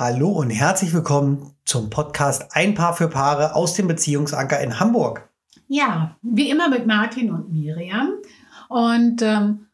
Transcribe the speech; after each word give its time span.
Hallo 0.00 0.28
und 0.28 0.50
herzlich 0.50 0.94
willkommen 0.94 1.54
zum 1.64 1.90
Podcast 1.90 2.50
Ein 2.52 2.76
Paar 2.76 2.94
für 2.94 3.08
Paare 3.08 3.56
aus 3.56 3.74
dem 3.74 3.88
Beziehungsanker 3.88 4.60
in 4.60 4.78
Hamburg. 4.78 5.28
Ja, 5.66 6.16
wie 6.22 6.50
immer 6.50 6.68
mit 6.68 6.86
Martin 6.86 7.32
und 7.32 7.50
Miriam. 7.50 8.12
Und 8.68 9.22
ähm, 9.22 9.66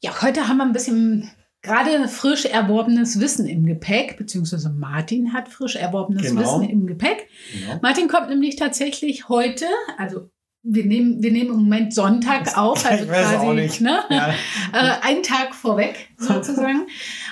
ja, 0.00 0.22
heute 0.22 0.48
haben 0.48 0.56
wir 0.56 0.64
ein 0.64 0.72
bisschen 0.72 1.30
gerade 1.60 2.08
frisch 2.08 2.46
erworbenes 2.46 3.20
Wissen 3.20 3.46
im 3.46 3.66
Gepäck, 3.66 4.16
beziehungsweise 4.16 4.70
Martin 4.70 5.34
hat 5.34 5.50
frisch 5.50 5.76
erworbenes 5.76 6.22
Genau. 6.22 6.40
Wissen 6.40 6.62
im 6.62 6.86
Gepäck. 6.86 7.28
Genau. 7.52 7.78
Martin 7.82 8.08
kommt 8.08 8.30
nämlich 8.30 8.56
tatsächlich 8.56 9.28
heute, 9.28 9.66
also 9.98 10.30
wir 10.62 10.84
nehmen, 10.84 11.22
wir 11.22 11.32
nehmen 11.32 11.50
im 11.50 11.56
Moment 11.56 11.94
Sonntag 11.94 12.56
auf, 12.56 12.84
also 12.90 13.06
quasi 13.06 13.36
auch 13.36 13.52
nicht. 13.52 13.80
Ne? 13.80 14.00
Ja. 14.10 14.34
äh, 14.72 15.06
einen 15.06 15.22
Tag 15.22 15.54
vorweg 15.54 16.08
sozusagen. 16.18 16.86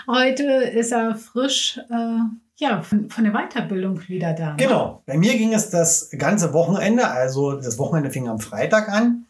Heute 0.07 0.45
ist 0.45 0.93
er 0.93 1.15
frisch 1.17 1.79
äh, 1.91 2.19
ja, 2.59 2.81
von, 2.81 3.11
von 3.11 3.25
der 3.25 3.33
Weiterbildung 3.33 4.09
wieder 4.09 4.33
da. 4.33 4.53
ne? 4.53 4.57
Genau. 4.57 5.03
Bei 5.07 5.19
mir 5.19 5.37
ging 5.37 5.53
es 5.53 5.70
das 5.70 6.11
ganze 6.17 6.53
Wochenende, 6.53 7.09
also 7.09 7.57
das 7.57 7.79
Wochenende 7.79 8.11
fing 8.11 8.29
am 8.29 8.39
Freitag 8.39 8.89
an. 8.89 9.27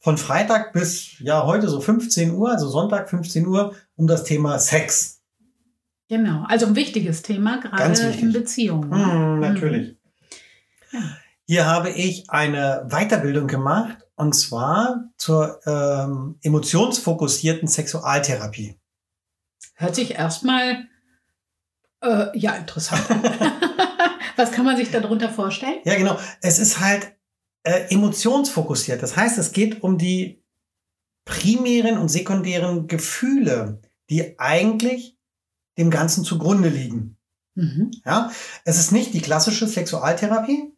Von 0.00 0.18
Freitag 0.18 0.72
bis 0.72 1.18
ja 1.20 1.46
heute 1.46 1.68
so 1.68 1.80
15 1.80 2.34
Uhr, 2.34 2.50
also 2.50 2.68
Sonntag 2.68 3.08
15 3.08 3.46
Uhr, 3.46 3.74
um 3.96 4.06
das 4.06 4.24
Thema 4.24 4.58
Sex. 4.58 5.22
Genau, 6.08 6.44
also 6.46 6.66
ein 6.66 6.76
wichtiges 6.76 7.22
Thema, 7.22 7.58
gerade 7.58 7.90
wichtig. 7.90 8.22
in 8.22 8.32
Beziehungen. 8.32 8.90
ne? 8.90 9.12
Hm, 9.12 9.40
natürlich. 9.40 9.96
Ja. 10.92 11.00
Hier 11.46 11.66
habe 11.66 11.90
ich 11.90 12.30
eine 12.30 12.86
Weiterbildung 12.88 13.46
gemacht 13.46 13.98
und 14.16 14.34
zwar 14.34 15.10
zur 15.18 15.60
ähm, 15.66 16.38
emotionsfokussierten 16.42 17.68
Sexualtherapie. 17.68 18.80
Hört 19.74 19.94
sich 19.94 20.14
erstmal 20.14 20.88
äh, 22.02 22.38
ja 22.38 22.54
interessant 22.54 23.10
an. 23.10 23.22
Was 24.36 24.52
kann 24.52 24.64
man 24.64 24.76
sich 24.76 24.90
darunter 24.90 25.28
vorstellen? 25.28 25.80
Ja, 25.84 25.96
genau. 25.96 26.18
Es 26.40 26.58
ist 26.58 26.80
halt 26.80 27.14
äh, 27.62 27.92
emotionsfokussiert. 27.92 29.02
Das 29.02 29.16
heißt, 29.16 29.38
es 29.38 29.52
geht 29.52 29.82
um 29.82 29.98
die 29.98 30.42
primären 31.24 31.98
und 31.98 32.08
sekundären 32.08 32.86
Gefühle, 32.86 33.80
die 34.10 34.38
eigentlich 34.38 35.18
dem 35.78 35.90
Ganzen 35.90 36.24
zugrunde 36.24 36.68
liegen. 36.68 37.18
Mhm. 37.54 37.90
Ja, 38.04 38.30
es 38.64 38.78
ist 38.78 38.92
nicht 38.92 39.14
die 39.14 39.20
klassische 39.20 39.66
Sexualtherapie 39.66 40.73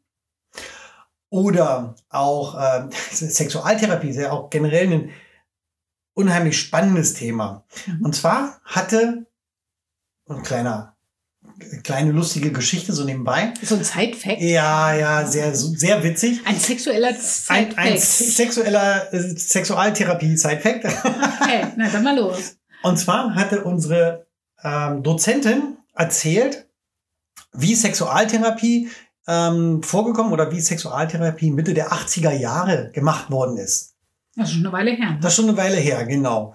oder 1.31 1.97
auch 2.09 2.55
äh, 2.59 2.89
Sexualtherapie 3.11 4.11
ist 4.11 4.17
ja 4.17 4.33
auch 4.33 4.51
generell 4.51 4.93
ein 4.93 5.11
unheimlich 6.15 6.59
spannendes 6.59 7.15
Thema. 7.15 7.65
Mhm. 7.87 8.05
Und 8.05 8.15
zwar 8.15 8.61
hatte 8.65 9.27
ein 10.29 10.43
kleiner 10.43 10.97
kleine 11.85 12.13
lustige 12.13 12.53
Geschichte 12.53 12.93
so 12.93 13.05
nebenbei. 13.05 13.55
So 13.63 13.77
ein 13.77 13.85
Side-Fact. 13.85 14.41
Ja, 14.41 14.95
ja, 14.95 15.27
sehr 15.27 15.55
sehr 15.55 16.03
witzig. 16.03 16.41
Ein 16.45 16.59
sexueller 16.59 17.09
Ein, 17.09 17.17
Side-Fact. 17.21 17.79
ein 17.79 17.99
sexueller 17.99 19.13
äh, 19.15 19.21
Sexualtherapie-Side-Fact. 19.21 20.85
Okay, 21.47 21.67
na 21.77 21.89
dann 21.89 22.03
mal 22.03 22.17
los. 22.17 22.57
Und 22.83 22.99
zwar 22.99 23.35
hatte 23.37 23.63
unsere 23.63 24.27
ähm, 24.65 25.03
Dozentin 25.05 25.77
erzählt, 25.95 26.69
wie 27.53 27.75
Sexualtherapie 27.75 28.91
ähm, 29.29 29.83
vorgekommen 29.83 30.33
oder 30.33 30.51
wie 30.53 30.61
Sexualtherapie 30.61 31.51
Mitte 31.51 31.75
der 31.75 31.93
80er 31.93 32.33
Jahre 32.33 32.91
gemacht 32.93 33.31
worden 33.31 33.57
ist. 33.59 33.95
Das 34.37 34.49
ist 34.49 34.55
schon 34.57 34.67
eine 34.67 34.73
Weile 34.73 34.91
her. 34.93 35.13
ne? 35.13 35.19
Das 35.21 35.33
ist 35.33 35.37
schon 35.37 35.49
eine 35.49 35.57
Weile 35.57 35.77
her, 35.77 36.05
genau. 36.07 36.55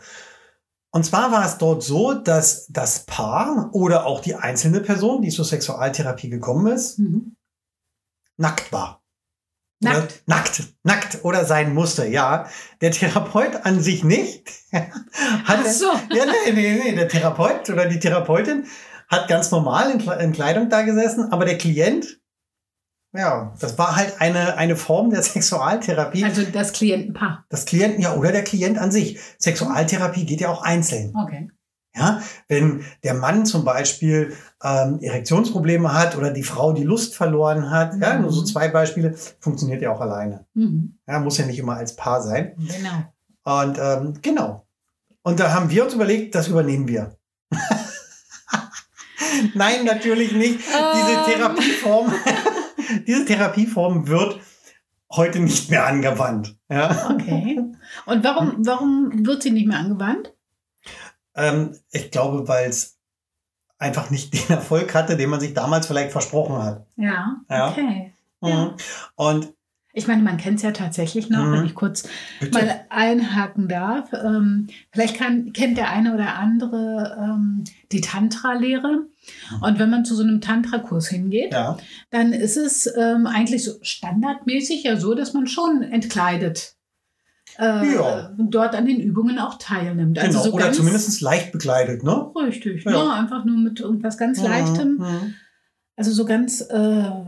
Und 0.94 1.06
zwar 1.06 1.32
war 1.32 1.46
es 1.46 1.58
dort 1.58 1.84
so, 1.84 2.14
dass 2.14 2.68
das 2.68 3.06
Paar 3.06 3.70
oder 3.74 4.06
auch 4.06 4.20
die 4.20 4.36
einzelne 4.36 4.82
Person, 4.82 5.22
die 5.22 5.30
zur 5.30 5.46
Sexualtherapie 5.46 6.30
gekommen 6.30 6.68
ist, 6.68 7.00
Mhm. 7.00 7.36
nackt 8.38 8.72
war. 8.72 9.02
Nackt. 9.84 9.98
Oder, 9.98 10.08
nackt, 10.28 10.64
nackt 10.84 11.26
oder 11.26 11.44
sein 11.46 11.74
musste, 11.74 12.06
ja. 12.06 12.48
Der 12.82 12.92
Therapeut 12.92 13.66
an 13.66 13.82
sich 13.82 14.04
nicht. 14.04 14.48
Ach 15.48 15.66
so. 15.66 15.88
Ja, 16.14 16.26
nee, 16.26 16.52
nee, 16.54 16.82
nee. 16.84 16.96
Der 16.96 17.08
Therapeut 17.08 17.68
oder 17.70 17.88
die 17.88 18.00
Therapeutin 18.00 18.68
hat 19.08 19.28
ganz 19.28 19.50
normal 19.50 19.92
in 20.20 20.32
Kleidung 20.34 20.70
da 20.70 20.84
gesessen, 20.84 21.32
aber 21.32 21.46
der 21.46 21.58
Klient, 21.58 22.21
ja, 23.14 23.54
das 23.60 23.78
war 23.78 23.96
halt 23.96 24.20
eine, 24.22 24.56
eine 24.58 24.76
Form 24.76 25.10
der 25.10 25.22
Sexualtherapie. 25.24 26.24
Also 26.24 26.44
das 26.44 26.72
Klientenpaar. 26.74 27.46
das 27.50 27.66
Klienten, 27.66 28.02
ja, 28.02 28.16
oder 28.16 28.32
der 28.32 28.44
Klient 28.44 28.78
an 28.78 28.92
sich. 28.92 29.20
Sexualtherapie 29.40 30.26
geht 30.26 30.42
ja 30.42 30.50
auch 30.50 30.62
einzeln. 30.64 31.14
Okay. 31.16 31.50
Ja, 31.94 32.22
wenn 32.48 32.86
der 33.04 33.16
Mann 33.16 33.46
zum 33.46 33.66
Beispiel 33.66 34.34
ähm, 34.64 35.00
Erektionsprobleme 35.02 35.94
hat 35.94 36.16
oder 36.18 36.32
die 36.32 36.44
Frau 36.44 36.72
die 36.72 36.84
Lust 36.86 37.16
verloren 37.16 37.70
hat, 37.70 37.96
ja, 38.00 38.14
Mhm. 38.16 38.22
nur 38.22 38.32
so 38.32 38.44
zwei 38.44 38.70
Beispiele, 38.70 39.14
funktioniert 39.42 39.82
ja 39.82 39.92
auch 39.92 40.00
alleine. 40.00 40.46
Mhm. 40.54 40.98
Ja, 41.06 41.20
muss 41.20 41.38
ja 41.38 41.46
nicht 41.46 41.60
immer 41.60 41.76
als 41.76 41.98
Paar 41.98 42.22
sein. 42.22 42.54
Genau. 42.58 43.66
Und 43.66 43.78
ähm, 43.78 44.14
genau. 44.22 44.66
Und 45.24 45.42
da 45.42 45.52
haben 45.54 45.70
wir 45.70 45.84
uns 45.84 45.94
überlegt, 45.94 46.34
das 46.34 46.48
übernehmen 46.48 46.88
wir. 46.88 47.18
Nein, 49.56 49.86
natürlich 49.86 50.32
nicht. 50.34 50.60
Diese 50.60 51.12
Ähm. 51.12 51.26
Therapieform, 51.26 52.14
diese 53.08 53.26
Therapieform 53.26 54.08
wird 54.08 54.40
heute 55.12 55.40
nicht 55.40 55.70
mehr 55.70 55.86
angewandt. 55.86 56.56
Ja? 56.70 57.10
Okay. 57.12 57.60
Und 58.06 58.24
warum, 58.24 58.66
warum 58.66 59.26
wird 59.26 59.44
sie 59.44 59.52
nicht 59.52 59.68
mehr 59.68 59.80
angewandt? 59.80 60.34
Ähm, 61.36 61.78
ich 61.92 62.12
glaube, 62.12 62.48
weil 62.48 62.70
es 62.70 62.98
einfach 63.78 64.10
nicht 64.10 64.34
den 64.34 64.56
Erfolg 64.56 64.94
hatte, 64.94 65.18
den 65.18 65.30
man 65.30 65.40
sich 65.40 65.54
damals 65.54 65.88
vielleicht 65.88 66.12
versprochen 66.12 66.58
hat. 66.58 66.86
Ja. 66.96 67.38
Ja. 67.50 67.70
Okay. 67.70 68.14
Mhm. 68.42 68.50
Ja. 68.50 68.76
Und 69.16 69.54
Ich 69.94 70.08
meine, 70.08 70.24
man 70.24 70.38
kennt 70.38 70.58
es 70.58 70.62
ja 70.64 70.72
tatsächlich 70.72 71.30
noch, 71.30 71.46
Mhm. 71.46 71.52
wenn 71.54 71.66
ich 71.66 71.76
kurz 71.76 72.08
bitte. 72.40 72.58
mal 72.58 72.82
einhaken 72.90 73.68
darf. 73.68 74.12
Ähm, 74.14 74.68
vielleicht 74.92 75.18
kann, 75.18 75.52
kennt 75.54 75.78
der 75.78 75.90
eine 75.92 76.14
oder 76.14 76.36
andere 76.36 77.18
ähm, 77.20 77.64
die 77.92 78.02
Tantra-Lehre. 78.02 79.06
Und 79.62 79.80
wenn 79.80 79.90
man 79.90 80.06
zu 80.06 80.16
so 80.16 80.24
einem 80.24 80.42
Tantra-Kurs 80.42 81.08
hingeht, 81.10 81.54
ja, 81.54 81.78
dann 82.10 82.34
ist 82.34 82.58
es 82.58 82.90
ähm, 82.98 83.28
eigentlich 83.28 83.64
so 83.64 83.74
standardmäßig 83.82 84.84
ja 84.84 84.96
so, 84.98 85.14
dass 85.14 85.34
man 85.34 85.48
schon 85.48 85.82
entkleidet 85.84 86.76
äh, 87.60 87.94
Ja. 87.94 88.32
dort 88.38 88.76
an 88.76 88.86
den 88.86 89.00
Übungen 89.02 89.38
auch 89.40 89.58
teilnimmt. 89.60 90.18
Also 90.18 90.40
genau. 90.40 90.44
so 90.52 90.54
Oder 90.54 90.72
zumindest 90.72 91.20
leicht 91.22 91.52
bekleidet, 91.52 92.04
ne? 92.04 92.32
richtig. 92.36 92.86
Ja. 92.86 92.92
Ja. 92.92 93.14
einfach 93.14 93.44
nur 93.46 93.58
mit 93.58 93.80
irgendwas 93.82 94.18
ganz 94.18 94.42
Leichtem. 94.42 94.98
Mhm. 95.00 95.34
Also 95.98 96.12
so 96.12 96.26
ganz 96.26 96.62
äh, 96.62 96.74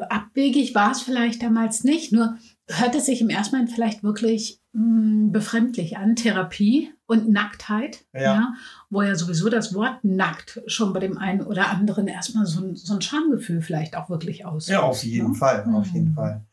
abwegig 0.09 0.73
war 0.73 0.91
es 0.91 1.01
vielleicht 1.01 1.43
damals 1.43 1.83
nicht, 1.83 2.11
nur 2.13 2.37
hört 2.67 2.95
es 2.95 3.05
sich 3.05 3.21
im 3.21 3.29
ersten 3.29 3.55
Moment 3.55 3.71
vielleicht 3.73 4.03
wirklich 4.03 4.61
mh, 4.71 5.31
befremdlich 5.31 5.97
an, 5.97 6.15
Therapie 6.15 6.91
und 7.05 7.29
Nacktheit, 7.29 8.05
Ja. 8.13 8.53
wo 8.89 9.01
ja 9.01 9.15
sowieso 9.15 9.49
das 9.49 9.73
Wort 9.73 10.03
nackt 10.03 10.61
schon 10.67 10.93
bei 10.93 10.99
dem 10.99 11.17
einen 11.17 11.41
oder 11.41 11.69
anderen 11.69 12.07
erstmal 12.07 12.45
so 12.45 12.61
ein, 12.63 12.75
so 12.75 12.93
ein 12.93 13.01
Schamgefühl 13.01 13.61
vielleicht 13.61 13.95
auch 13.95 14.09
wirklich 14.09 14.45
auslöst. 14.45 14.69
Ja, 14.69 14.81
auf 14.81 15.03
jeden 15.03 15.31
ne? 15.31 15.35
Fall, 15.35 15.65
auf 15.73 15.87
jeden 15.87 16.11
Mhm. 16.11 16.15
Fall. 16.15 16.45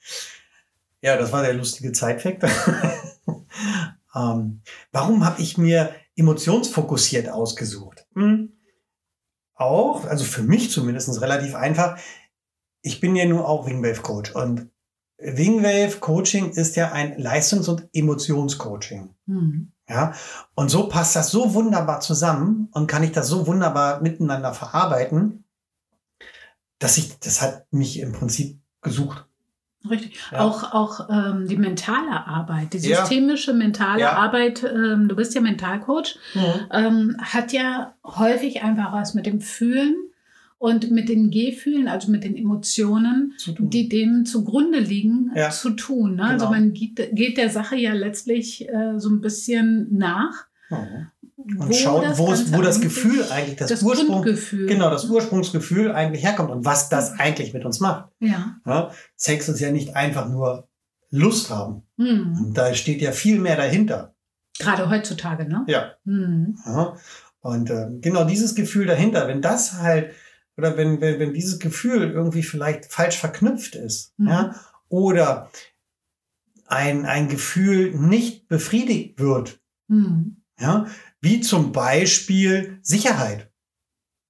Ja, 1.03 1.16
das 1.16 1.32
war 1.32 1.43
der 1.43 1.54
lustige 1.54 1.93
Zeitfakt. 1.93 2.42
ähm, 4.15 4.60
warum 4.92 5.25
habe 5.25 5.41
ich 5.41 5.56
mir 5.56 5.94
emotionsfokussiert 6.16 7.28
ausgesucht? 7.28 8.06
Hm. 8.15 8.53
Auch, 9.54 10.04
also 10.06 10.25
für 10.25 10.42
mich 10.42 10.71
zumindest 10.71 11.21
relativ 11.21 11.54
einfach. 11.54 11.98
Ich 12.82 13.00
bin 13.00 13.15
ja 13.15 13.27
nur 13.27 13.48
auch 13.48 13.66
Wingwave 13.66 14.00
Coach 14.03 14.32
und 14.34 14.69
Wingwave 15.22 15.98
Coaching 16.00 16.50
ist 16.50 16.76
ja 16.76 16.92
ein 16.92 17.19
Leistungs- 17.19 17.69
und 17.69 17.88
Emotionscoaching. 17.92 19.10
Mhm. 19.26 19.72
Ja, 19.88 20.12
und 20.54 20.70
so 20.70 20.88
passt 20.88 21.16
das 21.16 21.31
so 21.32 21.53
wunderbar 21.54 22.00
zusammen 22.00 22.69
und 22.72 22.86
kann 22.86 23.03
ich 23.03 23.10
das 23.12 23.26
so 23.28 23.47
wunderbar 23.48 24.00
miteinander 24.03 24.54
verarbeiten, 24.54 25.44
dass 26.78 26.97
ich, 26.97 27.18
das 27.18 27.42
hat 27.42 27.66
mich 27.72 27.98
im 27.98 28.12
Prinzip 28.12 28.60
gesucht. 28.83 29.27
Richtig. 29.89 30.21
Ja. 30.30 30.41
Auch, 30.41 30.72
auch 30.74 31.09
ähm, 31.10 31.47
die 31.48 31.56
mentale 31.56 32.27
Arbeit, 32.27 32.74
die 32.74 32.78
Ja. 32.78 33.00
systemische 33.00 33.53
mentale 33.54 34.00
Ja. 34.03 34.12
Arbeit, 34.12 34.62
ähm, 34.62 35.09
du 35.09 35.16
bist 35.16 35.34
ja 35.34 35.41
Mentalcoach, 35.41 36.18
ähm, 36.71 37.16
hat 37.21 37.53
ja 37.53 37.95
häufig 38.04 38.62
einfach 38.62 38.92
was 38.92 39.15
mit 39.15 39.27
dem 39.27 39.41
Fühlen 39.41 39.97
und 40.60 40.91
mit 40.91 41.09
den 41.09 41.30
Gefühlen, 41.30 41.89
also 41.89 42.10
mit 42.10 42.22
den 42.22 42.36
Emotionen, 42.36 43.33
die 43.59 43.89
dem 43.89 44.27
zugrunde 44.27 44.78
liegen, 44.78 45.33
Ja. 45.34 45.48
zu 45.48 45.71
tun. 45.71 46.16
Ne? 46.16 46.24
Also 46.24 46.47
Genau. 46.48 46.51
man 46.59 46.74
geht, 46.74 47.16
geht 47.16 47.39
der 47.39 47.48
Sache 47.48 47.77
ja 47.77 47.95
letztlich 47.95 48.68
äh, 48.68 48.98
so 48.98 49.09
ein 49.09 49.22
bisschen 49.22 49.89
nach. 49.97 50.48
Mhm. 50.68 51.07
Und 51.59 51.74
schaut, 51.74 52.04
das 52.04 52.18
wo, 52.18 52.30
es, 52.30 52.53
wo 52.53 52.60
das 52.60 52.83
Gefühl 52.83 53.24
eigentlich, 53.30 53.57
das, 53.57 53.71
das 53.71 53.83
Ursprung, 53.83 54.22
genau, 54.66 54.91
das 54.91 55.07
Ursprungsgefühl 55.09 55.92
eigentlich 55.92 56.22
herkommt 56.22 56.51
und 56.51 56.66
was 56.66 56.91
das 56.91 57.18
eigentlich 57.18 57.54
mit 57.54 57.65
uns 57.65 57.80
macht. 57.80 58.10
Ja. 58.21 58.57
Ja? 58.66 58.91
Sex 59.16 59.48
ist 59.48 59.60
ja 59.60 59.72
nicht 59.72 59.97
einfach 59.97 60.28
nur 60.28 60.68
Lust 61.10 61.48
haben. 61.48 61.84
Hm. 61.97 62.36
Und 62.39 62.59
da 62.59 62.74
steht 62.74 63.01
ja 63.01 63.12
viel 63.12 63.41
mehr 63.41 63.57
dahinter. 63.57 64.15
Gerade 64.59 64.91
heutzutage, 64.91 65.48
ne? 65.48 65.65
Ja. 65.68 65.92
Hm. 66.04 66.59
Ja? 66.66 66.97
Und 67.41 67.71
ähm, 67.71 68.03
genau 68.03 68.24
dieses 68.24 68.54
Gefühl 68.54 68.84
dahinter, 68.84 69.27
wenn 69.27 69.41
das 69.41 69.80
halt 69.80 70.10
oder 70.56 70.76
wenn, 70.76 71.00
wenn, 71.00 71.18
wenn 71.18 71.34
dieses 71.34 71.58
Gefühl 71.58 72.10
irgendwie 72.10 72.42
vielleicht 72.42 72.92
falsch 72.92 73.18
verknüpft 73.18 73.74
ist, 73.74 74.14
Mhm. 74.18 74.28
ja, 74.28 74.54
oder 74.88 75.50
ein, 76.66 77.06
ein 77.06 77.28
Gefühl 77.28 77.92
nicht 77.97 78.48
befriedigt 78.48 79.18
wird, 79.18 79.60
Mhm. 79.88 80.42
ja, 80.58 80.86
wie 81.20 81.41
zum 81.41 81.72
Beispiel 81.72 82.78
Sicherheit, 82.82 83.50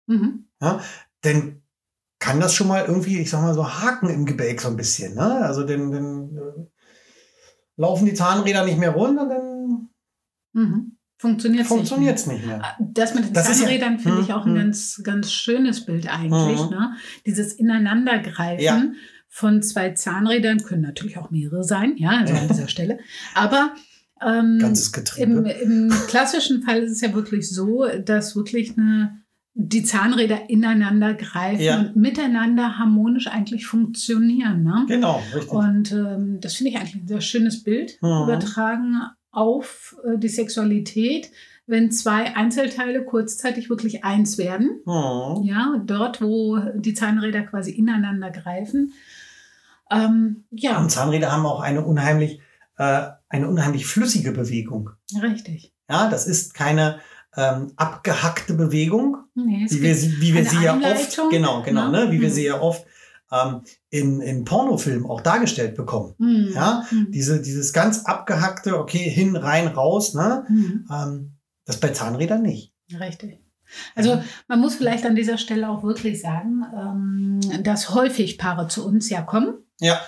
Mhm. 0.06 0.46
dann 1.22 1.62
kann 2.18 2.40
das 2.40 2.54
schon 2.54 2.68
mal 2.68 2.84
irgendwie, 2.84 3.18
ich 3.18 3.30
sag 3.30 3.42
mal 3.42 3.54
so, 3.54 3.66
Haken 3.80 4.10
im 4.10 4.26
Gebälk 4.26 4.60
so 4.60 4.68
ein 4.68 4.76
bisschen, 4.76 5.14
ne? 5.14 5.44
Also 5.44 5.64
dann, 5.64 5.90
dann 5.90 6.36
äh, 6.36 6.66
laufen 7.76 8.04
die 8.06 8.14
Zahnräder 8.14 8.64
nicht 8.64 8.78
mehr 8.78 8.90
rund 8.90 9.18
und 9.18 9.28
dann 9.28 9.88
Mhm. 10.52 10.96
Funktioniert 11.20 11.66
es 12.18 12.26
nicht 12.26 12.46
mehr. 12.46 12.62
Das 12.80 13.14
mit 13.14 13.26
den 13.26 13.32
Das 13.34 13.48
ist 13.50 13.60
ja- 13.60 13.66
Zahnrädern 13.66 13.98
finde 13.98 14.22
ich 14.22 14.28
Hm, 14.28 14.34
auch 14.34 14.46
ein 14.46 14.52
hm. 14.52 14.58
ganz, 14.58 15.00
ganz 15.04 15.30
schönes 15.32 15.84
Bild 15.84 16.08
eigentlich. 16.12 16.60
Mhm. 16.64 16.70
Ne? 16.70 16.92
Dieses 17.26 17.52
Ineinandergreifen 17.52 18.64
Ja. 18.64 18.82
von 19.28 19.62
zwei 19.62 19.90
Zahnrädern 19.90 20.62
können 20.62 20.82
natürlich 20.82 21.18
auch 21.18 21.30
mehrere 21.30 21.62
sein, 21.62 21.94
ja, 21.96 22.10
also 22.10 22.34
an 22.34 22.48
dieser 22.48 22.68
Stelle. 22.68 22.98
Aber 23.34 23.74
ähm, 24.26 24.58
Ganzes 24.60 24.88
im, 24.88 24.92
Getriebe. 24.92 25.50
im 25.62 25.90
klassischen 26.08 26.62
Fall 26.62 26.78
ist 26.82 26.92
es 26.92 27.00
ja 27.00 27.12
wirklich 27.14 27.48
so, 27.50 27.84
dass 28.04 28.34
wirklich 28.36 28.76
eine, 28.78 29.18
die 29.54 29.82
Zahnräder 29.82 30.48
ineinander 30.48 31.14
greifen 31.14 31.62
Ja. 31.62 31.80
und 31.80 31.96
miteinander 31.96 32.78
harmonisch 32.78 33.26
eigentlich 33.28 33.66
funktionieren. 33.66 34.62
Ne? 34.62 34.84
Genau, 34.88 35.22
richtig. 35.34 35.50
Und 35.52 35.92
ähm, 35.92 36.38
das 36.40 36.54
finde 36.54 36.70
ich 36.70 36.76
eigentlich 36.78 36.94
ein 36.96 37.08
sehr 37.08 37.20
schönes 37.20 37.62
Bild, 37.62 37.98
Mhm. 38.02 38.08
übertragen 38.24 39.02
auf 39.32 39.96
äh, 40.04 40.18
die 40.18 40.28
Sexualität, 40.28 41.30
wenn 41.66 41.90
zwei 41.92 42.34
Einzelteile 42.36 43.04
kurzzeitig 43.04 43.70
wirklich 43.70 44.02
eins 44.04 44.38
werden. 44.38 44.80
Mhm. 44.84 45.44
Ja, 45.44 45.80
dort, 45.84 46.20
wo 46.20 46.58
die 46.74 46.94
Zahnräder 46.94 47.42
quasi 47.42 47.70
ineinander 47.70 48.30
greifen. 48.30 48.92
Ähm, 49.90 50.44
ja, 50.50 50.78
Und 50.78 50.90
Zahnräder 50.90 51.32
haben 51.32 51.46
auch 51.46 51.60
eine 51.60 51.84
unheimlich, 51.84 52.40
äh, 52.78 53.02
eine 53.28 53.48
unheimlich 53.48 53.86
flüssige 53.86 54.32
Bewegung. 54.32 54.90
richtig. 55.20 55.72
Ja, 55.88 56.08
das 56.08 56.26
ist 56.26 56.54
keine 56.54 57.00
ähm, 57.36 57.72
abgehackte 57.76 58.54
Bewegung, 58.54 59.16
Nee, 59.34 59.66
wie 59.70 59.82
wir, 59.82 59.96
wie 60.20 60.34
wir 60.34 60.44
sie 60.44 60.62
ja 60.64 60.76
oft, 60.76 61.20
genau, 61.30 61.62
genau, 61.62 61.88
ne? 61.90 62.06
ne, 62.06 62.12
wie 62.12 62.20
wir 62.20 62.28
Mhm. 62.28 62.32
sie 62.32 62.44
ja 62.46 62.60
oft 62.60 62.84
ähm, 63.32 63.62
in, 63.90 64.20
in 64.20 64.44
Pornofilmen 64.44 65.08
auch 65.08 65.20
dargestellt 65.20 65.74
bekommen. 65.76 66.14
Hm, 66.18 66.50
Ja, 66.54 66.84
hm, 66.88 67.10
Diese, 67.10 67.40
dieses 67.40 67.72
ganz 67.72 68.04
abgehackte, 68.04 68.78
okay, 68.78 69.08
hin, 69.10 69.36
rein, 69.36 69.68
raus, 69.68 70.14
ne? 70.14 70.44
hm, 70.46 70.86
Ähm, 70.90 71.36
das 71.64 71.78
bei 71.78 71.88
Zahnrädern 71.90 72.42
nicht. 72.42 72.74
richtig. 72.98 73.38
Also 73.94 74.20
man 74.48 74.60
muss 74.60 74.74
vielleicht 74.74 75.06
an 75.06 75.14
dieser 75.14 75.38
Stelle 75.38 75.68
auch 75.68 75.84
wirklich 75.84 76.20
sagen, 76.20 76.64
ähm, 76.76 77.62
dass 77.62 77.94
häufig 77.94 78.36
Paare 78.36 78.66
zu 78.66 78.84
uns 78.84 79.08
ja 79.10 79.22
kommen 79.22 79.54
Ja. 79.80 80.00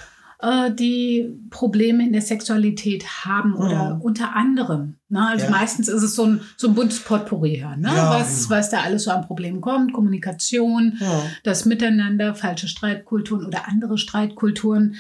Äh, 0.43 0.75
die 0.75 1.39
Probleme 1.51 2.05
in 2.05 2.13
der 2.13 2.21
Sexualität 2.23 3.05
haben 3.25 3.55
oder 3.55 3.95
Mhm. 3.95 4.01
unter 4.03 4.35
anderem. 4.35 4.97
Ne? 5.09 5.27
Also 5.27 5.45
Ja. 5.47 5.51
meistens 5.53 5.89
ist 5.89 6.03
es 6.03 6.15
so 6.17 6.25
ein, 6.25 6.41
so 6.57 6.69
ein 6.69 6.75
buntes 6.75 7.01
Potpourri, 7.01 7.59
ja, 7.61 7.77
ne? 7.77 7.89
Ja, 7.95 8.11
was, 8.11 8.49
genau. 8.49 8.59
was 8.59 8.71
da 8.71 8.81
alles 8.83 9.05
so 9.05 9.11
an 9.13 9.25
Problemen 9.27 9.61
kommt. 9.61 9.93
Kommunikation, 9.93 10.97
Ja. 11.01 11.23
das 11.45 11.65
Miteinander, 11.65 12.35
falsche 12.35 12.67
Streitkulturen 12.69 13.47
oder 13.47 13.69
andere 13.69 13.99
Streitkulturen. 13.99 14.97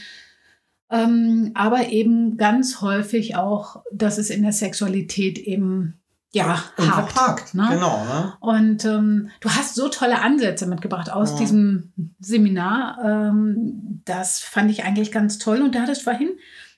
Ähm, 0.90 1.50
aber 1.54 1.88
eben 1.88 2.36
ganz 2.36 2.80
häufig 2.82 3.34
auch, 3.36 3.82
dass 3.92 4.18
es 4.18 4.30
in 4.30 4.42
der 4.42 4.52
Sexualität 4.52 5.38
eben 5.38 5.94
ja 6.34 6.62
Und 6.78 6.90
hakt. 6.96 7.12
verpackt, 7.12 7.54
ne? 7.54 7.68
genau. 7.70 8.04
Ne? 8.04 8.32
Und 8.40 8.84
ähm, 8.84 9.28
du 9.40 9.50
hast 9.50 9.74
so 9.74 9.88
tolle 9.88 10.20
Ansätze 10.20 10.66
mitgebracht 10.66 11.10
aus 11.10 11.32
Ja. 11.32 11.36
diesem 11.38 11.92
Seminar. 12.20 12.98
Ähm, 13.04 14.00
das 14.04 14.40
fand 14.40 14.70
ich 14.70 14.84
eigentlich 14.84 15.12
ganz 15.12 15.38
toll. 15.38 15.60
Und 15.62 15.74
da 15.74 15.82
hattest 15.82 16.02
vorhin 16.02 16.30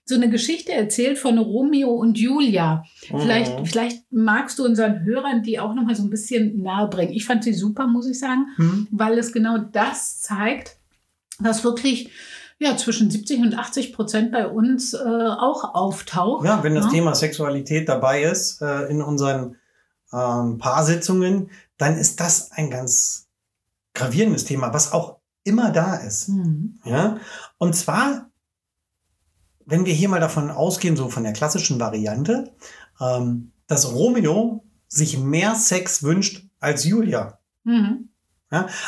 so 0.06 0.17
eine 0.17 0.29
Geschichte 0.29 0.73
erzählt 0.73 1.19
von 1.19 1.39
Romeo 1.39 1.89
und 1.91 2.19
Julia. 2.19 2.85
Vielleicht, 3.06 3.59
Mhm. 3.61 3.65
vielleicht 3.67 4.12
magst 4.12 4.59
du 4.59 4.65
unseren 4.65 5.03
Hörern 5.05 5.43
die 5.43 5.59
auch 5.59 5.73
noch 5.75 5.85
mal 5.85 5.95
so 5.95 6.03
ein 6.03 6.11
bisschen 6.11 6.61
nahe 6.61 6.89
bringen. 6.89 7.12
Ich 7.12 7.25
fand 7.25 7.43
sie 7.43 7.55
super, 7.55 7.87
muss 7.87 8.06
ich 8.09 8.19
sagen, 8.19 8.47
Hm? 8.56 8.89
weil 8.91 9.17
es 9.19 9.33
genau 9.33 9.56
das 9.59 10.21
zeigt, 10.21 10.77
was 11.39 11.65
wirklich 11.65 12.11
ja, 12.64 12.76
zwischen 12.78 13.11
70 13.11 13.40
und 13.43 13.58
80 13.58 13.93
Prozent 13.93 14.32
bei 14.32 14.49
uns 14.49 14.94
äh, 14.94 14.99
auch 14.99 15.75
auftaucht. 15.75 16.46
Ja, 16.46 16.62
wenn 16.62 16.75
das 16.75 16.87
ne? 16.87 16.93
Thema 16.93 17.14
Sexualität 17.14 17.88
dabei 17.88 18.22
ist 18.22 18.62
äh, 18.62 18.87
in 18.87 19.02
unseren 19.02 19.56
ähm, 20.12 20.58
Paarsitzungen, 20.58 21.50
dann 21.76 21.99
ist 21.99 22.20
das 22.20 22.52
ein 22.52 22.70
ganz 22.70 23.28
gravierendes 23.93 24.44
Thema, 24.46 24.72
was 24.72 24.93
auch 24.93 25.19
immer 25.44 25.72
da 25.72 25.96
ist. 25.96 26.31
Mhm. 26.31 26.81
Ja? 26.84 27.19
Und 27.58 27.76
zwar, 27.76 28.31
wenn 29.67 29.84
wir 29.84 29.93
hier 29.93 30.08
mal 30.08 30.20
davon 30.20 30.50
ausgehen, 30.50 30.96
so 30.96 31.10
von 31.10 31.25
der 31.25 31.34
klassischen 31.34 31.78
Variante, 31.78 32.52
ähm, 32.99 33.52
dass 33.67 33.93
Romeo 33.93 34.64
sich 34.88 35.19
mehr 35.19 35.55
Sex 35.55 36.02
wünscht 36.02 36.46
als 36.60 36.84
Julia. 36.84 37.38
Mhm. 37.64 38.08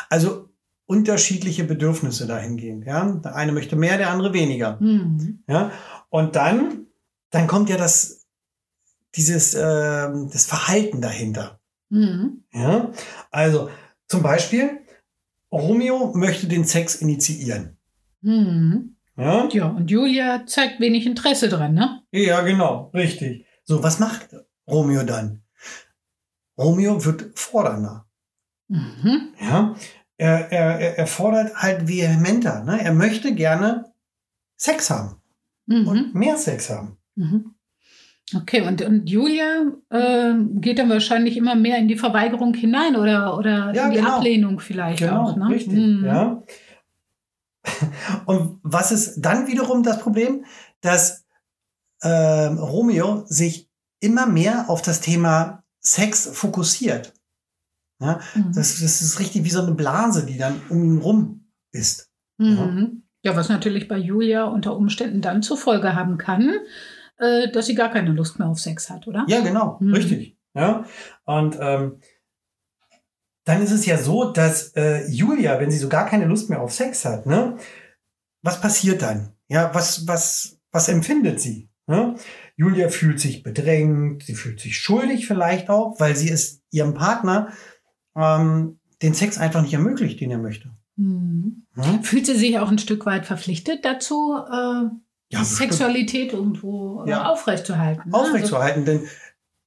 Also 0.08 0.45
unterschiedliche 0.86 1.64
Bedürfnisse 1.64 2.26
dahingehend. 2.26 2.86
Ja? 2.86 3.04
Der 3.04 3.34
eine 3.34 3.52
möchte 3.52 3.76
mehr, 3.76 3.98
der 3.98 4.10
andere 4.10 4.32
weniger. 4.32 4.78
Mhm. 4.80 5.42
Ja? 5.48 5.72
Und 6.08 6.36
dann, 6.36 6.86
dann 7.30 7.46
kommt 7.46 7.68
ja 7.68 7.76
das, 7.76 8.26
dieses, 9.14 9.54
ähm, 9.54 10.30
das 10.32 10.46
Verhalten 10.46 11.00
dahinter. 11.00 11.60
Mhm. 11.88 12.44
Ja? 12.52 12.92
Also 13.30 13.70
zum 14.08 14.22
Beispiel, 14.22 14.80
Romeo 15.52 16.12
möchte 16.14 16.46
den 16.46 16.64
Sex 16.64 16.96
initiieren. 16.96 17.76
Mhm. 18.20 18.96
Ja? 19.16 19.48
Ja, 19.50 19.68
und 19.68 19.90
Julia 19.90 20.46
zeigt 20.46 20.80
wenig 20.80 21.06
Interesse 21.06 21.48
dran, 21.48 21.74
ne? 21.74 22.02
ja, 22.12 22.42
genau, 22.42 22.90
richtig. 22.94 23.46
So, 23.64 23.82
was 23.82 23.98
macht 23.98 24.28
Romeo 24.68 25.02
dann? 25.02 25.42
Romeo 26.58 27.04
wird 27.04 27.38
fordernder. 27.38 28.06
Mhm. 28.68 29.34
Ja? 29.40 29.74
Er, 30.18 30.50
er, 30.52 30.80
er- 30.80 30.98
er 30.98 31.06
fordert 31.06 31.54
halt 31.56 31.88
vehementer. 31.88 32.64
Ne? 32.64 32.82
Er 32.82 32.92
möchte 32.94 33.34
gerne 33.34 33.92
Sex 34.56 34.88
haben 34.90 35.16
Mhm. 35.66 35.88
und 35.88 36.14
mehr 36.14 36.36
Sex 36.38 36.70
haben. 36.70 36.96
Mhm. 37.16 37.52
Okay, 38.34 38.62
und, 38.62 38.82
und 38.82 39.08
Julia 39.08 39.66
äh, 39.90 40.34
geht 40.54 40.78
dann 40.80 40.88
wahrscheinlich 40.90 41.36
immer 41.36 41.54
mehr 41.54 41.78
in 41.78 41.86
die 41.88 41.96
Verweigerung 41.96 42.54
hinein 42.54 42.96
oder, 42.96 43.36
oder 43.38 43.72
Ja, 43.74 43.86
in 43.86 43.90
die 43.92 43.98
genau. 43.98 44.16
Ablehnung 44.16 44.58
vielleicht 44.60 44.98
Genau, 45.00 45.22
auch. 45.30 45.36
Ne? 45.36 45.48
richtig. 45.48 45.74
Mhm. 45.74 46.04
Ja. 46.04 46.42
Und 48.26 48.58
was 48.62 48.92
ist 48.92 49.16
dann 49.20 49.46
wiederum 49.48 49.82
das 49.82 49.98
Problem? 50.00 50.44
Dass 50.80 51.24
ähm, 52.02 52.58
Romeo 52.58 53.24
sich 53.26 53.68
immer 54.00 54.26
mehr 54.26 54.66
auf 54.68 54.82
das 54.82 55.00
Thema 55.00 55.62
Sex 55.80 56.28
fokussiert. 56.32 57.12
Ja, 58.00 58.20
Mhm. 58.34 58.52
das, 58.54 58.80
das 58.80 59.00
ist 59.02 59.18
richtig 59.20 59.44
wie 59.44 59.50
so 59.50 59.62
eine 59.62 59.72
Blase, 59.74 60.26
die 60.26 60.36
dann 60.38 60.60
um 60.68 60.82
ihn 60.84 60.98
rum 60.98 61.48
ist. 61.72 62.10
Mhm. 62.38 63.04
Ja, 63.22 63.34
was 63.36 63.48
natürlich 63.48 63.88
bei 63.88 63.96
Julia 63.96 64.44
unter 64.44 64.76
Umständen 64.76 65.20
dann 65.22 65.42
zur 65.42 65.56
Folge 65.56 65.94
haben 65.94 66.18
kann, 66.18 66.52
äh, 67.18 67.50
dass 67.50 67.66
sie 67.66 67.74
gar 67.74 67.90
keine 67.90 68.12
Lust 68.12 68.38
mehr 68.38 68.48
auf 68.48 68.60
Sex 68.60 68.90
hat, 68.90 69.06
oder? 69.08 69.24
Ja, 69.28 69.40
genau, 69.40 69.78
Mhm. 69.80 69.94
richtig. 69.94 70.36
Ja. 70.54 70.84
Und 71.24 71.56
ähm, 71.60 72.00
dann 73.44 73.62
ist 73.62 73.70
es 73.70 73.86
ja 73.86 73.96
so, 73.98 74.32
dass 74.32 74.72
äh, 74.76 75.06
Julia, 75.08 75.58
wenn 75.60 75.70
sie 75.70 75.78
so 75.78 75.88
gar 75.88 76.06
keine 76.06 76.26
Lust 76.26 76.50
mehr 76.50 76.60
auf 76.60 76.72
Sex 76.72 77.04
hat, 77.04 77.26
ne, 77.26 77.56
was 78.42 78.60
passiert 78.60 79.02
dann? 79.02 79.32
Ja, 79.48 79.74
was, 79.74 80.06
was, 80.06 80.58
was 80.72 80.88
empfindet 80.88 81.40
sie? 81.40 81.70
Ne? 81.86 82.16
Julia 82.56 82.88
fühlt 82.88 83.20
sich 83.20 83.42
bedrängt, 83.44 84.24
sie 84.24 84.34
fühlt 84.34 84.60
sich 84.60 84.76
schuldig 84.78 85.26
vielleicht 85.26 85.68
auch, 85.70 86.00
weil 86.00 86.16
sie 86.16 86.30
es 86.30 86.62
ihrem 86.70 86.94
Partner 86.94 87.52
ähm, 88.16 88.78
den 89.02 89.14
Sex 89.14 89.38
einfach 89.38 89.62
nicht 89.62 89.74
ermöglicht, 89.74 90.20
den 90.20 90.30
er 90.30 90.38
möchte. 90.38 90.70
Mhm. 90.96 91.66
Ne? 91.74 92.00
Fühlt 92.02 92.26
sie 92.26 92.36
sich 92.36 92.58
auch 92.58 92.70
ein 92.70 92.78
Stück 92.78 93.04
weit 93.06 93.26
verpflichtet 93.26 93.84
dazu, 93.84 94.34
äh, 94.50 94.88
Ja. 95.30 95.44
Sexualität 95.44 96.32
irgendwo 96.32 97.04
äh, 97.04 97.10
Ja. 97.10 97.28
aufrechtzuerhalten? 97.30 98.10
ne? 98.10 98.16
aufrechtzuerhalten, 98.16 98.84
denn 98.84 99.02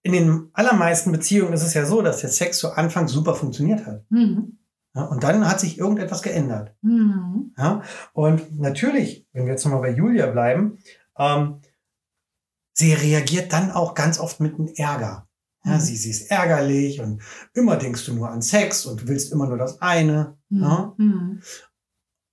in 0.02 0.14
den 0.14 0.50
allermeisten 0.54 1.12
Beziehungen 1.12 1.54
ist 1.54 1.64
es 1.64 1.74
ja 1.74 1.86
so, 1.86 2.02
dass 2.02 2.22
der 2.22 2.30
Sex 2.30 2.58
zu 2.58 2.72
Anfang 2.72 3.08
super 3.08 3.36
funktioniert 3.36 3.86
hat. 3.86 4.06
Also, 4.10 4.26
mhm. 4.26 4.56
Ja, 4.96 5.04
und 5.04 5.24
dann 5.24 5.48
hat 5.48 5.60
sich 5.60 5.78
irgendetwas 5.78 6.24
geändert. 6.24 6.74
Mhm. 6.82 7.54
Ja? 7.58 7.84
Und 8.14 8.60
natürlich, 8.60 9.28
wenn 9.34 9.46
wir 9.46 9.52
jetzt 9.52 9.64
nochmal 9.66 9.82
bei 9.82 9.92
Julia 9.92 10.26
bleiben, 10.28 10.80
ähm, 11.18 11.60
sie 12.74 12.94
reagiert 12.94 13.54
dann 13.54 13.72
auch 13.72 13.94
ganz 13.94 14.20
oft 14.20 14.40
mit 14.40 14.56
einem 14.56 14.70
Ärger. 14.76 15.28
Ja, 15.66 15.76
Mhm. 15.76 15.80
sie, 15.82 15.96
sie 15.98 16.10
ist 16.12 16.32
ärgerlich 16.32 17.02
und 17.02 17.22
immer 17.54 17.76
denkst 17.76 18.06
du 18.06 18.14
nur 18.14 18.30
an 18.30 18.42
Sex 18.42 18.86
und 18.86 19.02
du 19.02 19.08
willst 19.08 19.32
immer 19.32 19.48
nur 19.48 19.58
das 19.58 19.82
eine. 19.82 20.38
Mhm. 20.50 20.62
Ja? 20.64 20.94
Mhm. 20.98 21.42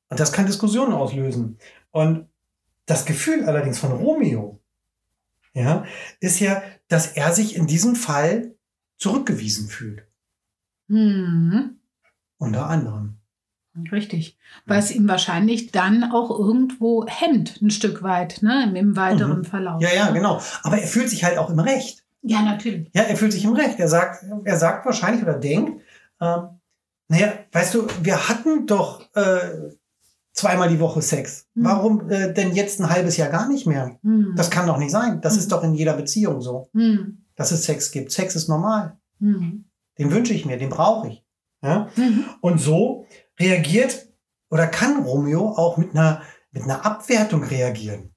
Und 0.09 0.21
das 0.21 0.33
kann 0.33 0.47
Diskussionen 0.47 0.92
auslösen. 0.92 1.59
Und 1.90 2.28
das 2.87 3.04
Gefühl 3.04 3.45
allerdings 3.45 3.78
von 3.78 3.90
Romeo, 3.92 4.61
ja, 5.54 5.85
ist 6.21 6.38
ja, 6.38 6.62
dass 6.88 7.09
er 7.16 7.33
sich 7.33 7.56
in 7.56 7.66
diesem 7.66 7.97
Fall 7.97 8.54
zurückgewiesen 8.99 9.68
fühlt. 9.68 10.06
Mhm. 10.88 11.80
Unter 12.38 12.68
anderem. 12.68 13.16
Richtig. 13.92 14.38
Weil 14.64 14.78
es 14.78 14.90
ihm 14.90 15.06
wahrscheinlich 15.09 15.71
dann 15.73 16.04
auch 16.04 16.30
irgendwo 16.30 17.04
hemmt, 17.06 17.61
ein 17.61 17.71
Stück 17.71 18.02
weit, 18.02 18.42
ne, 18.42 18.64
im, 18.64 18.76
im 18.76 18.97
weiteren 18.97 19.38
Mhm. 19.40 19.45
Verlauf. 19.45 19.83
Ja, 19.83 19.92
ja, 19.92 20.06
ne? 20.06 20.14
genau. 20.14 20.40
Aber 20.62 20.78
er 20.78 20.87
fühlt 20.87 21.11
sich 21.11 21.25
halt 21.25 21.37
auch 21.38 21.50
im 21.50 21.59
Recht. 21.59 22.04
Ja, 22.28 22.42
natürlich. 22.42 22.90
Ja, 22.95 23.02
er 23.02 23.16
fühlt 23.16 23.33
sich 23.33 23.45
im 23.45 23.52
Recht. 23.52 23.78
Er 23.78 23.88
sagt, 23.88 24.25
er 24.45 24.56
sagt 24.59 24.85
wahrscheinlich 24.85 25.23
oder 25.23 25.38
denkt, 25.38 25.80
ähm, 26.21 26.49
naja, 27.09 27.33
weißt 27.52 27.75
du, 27.75 27.87
wir 28.02 28.28
hatten 28.28 28.66
doch 28.66 29.02
äh, 29.14 29.71
zweimal 30.33 30.68
die 30.68 30.80
Woche 30.80 31.02
Sex. 31.02 31.47
Mhm. 31.54 31.64
Warum 31.64 32.11
äh, 32.11 32.33
denn 32.35 32.54
jetzt 32.54 32.80
ein 32.80 32.90
halbes 32.90 33.16
Jahr 33.16 33.28
gar 33.28 33.49
nicht 33.49 33.66
mehr? 33.66 33.99
Hm. 34.02 34.35
Das 34.37 34.50
kann 34.50 34.66
doch 34.66 34.78
nicht 34.78 34.90
sein. 34.90 35.21
Das 35.21 35.35
Mhm. 35.35 35.38
ist 35.38 35.52
doch 35.52 35.62
in 35.62 35.75
jeder 35.75 35.95
Beziehung 35.95 36.40
so, 36.40 36.68
Hm. 36.75 37.25
dass 37.37 37.52
es 37.52 37.64
Sex 37.64 37.92
gibt. 37.92 38.11
Sex 38.12 38.35
ist 38.35 38.49
normal. 38.49 38.99
Hm. 39.21 39.66
Den 39.99 40.11
wünsche 40.11 40.35
ich 40.35 40.45
mir, 40.45 40.59
den 40.59 40.68
brauche 40.68 41.09
ich. 41.09 41.25
Ja? 41.62 41.88
Mhm. 41.97 42.25
Und 42.40 42.61
so 42.61 43.06
reagiert 43.38 44.09
oder 44.50 44.66
kann 44.66 45.02
Romeo 45.04 45.50
auch 45.50 45.76
mit 45.76 45.92
einer, 45.92 46.23
mit 46.50 46.64
einer 46.64 46.85
Abwertung 46.85 47.45
reagieren. 47.45 48.11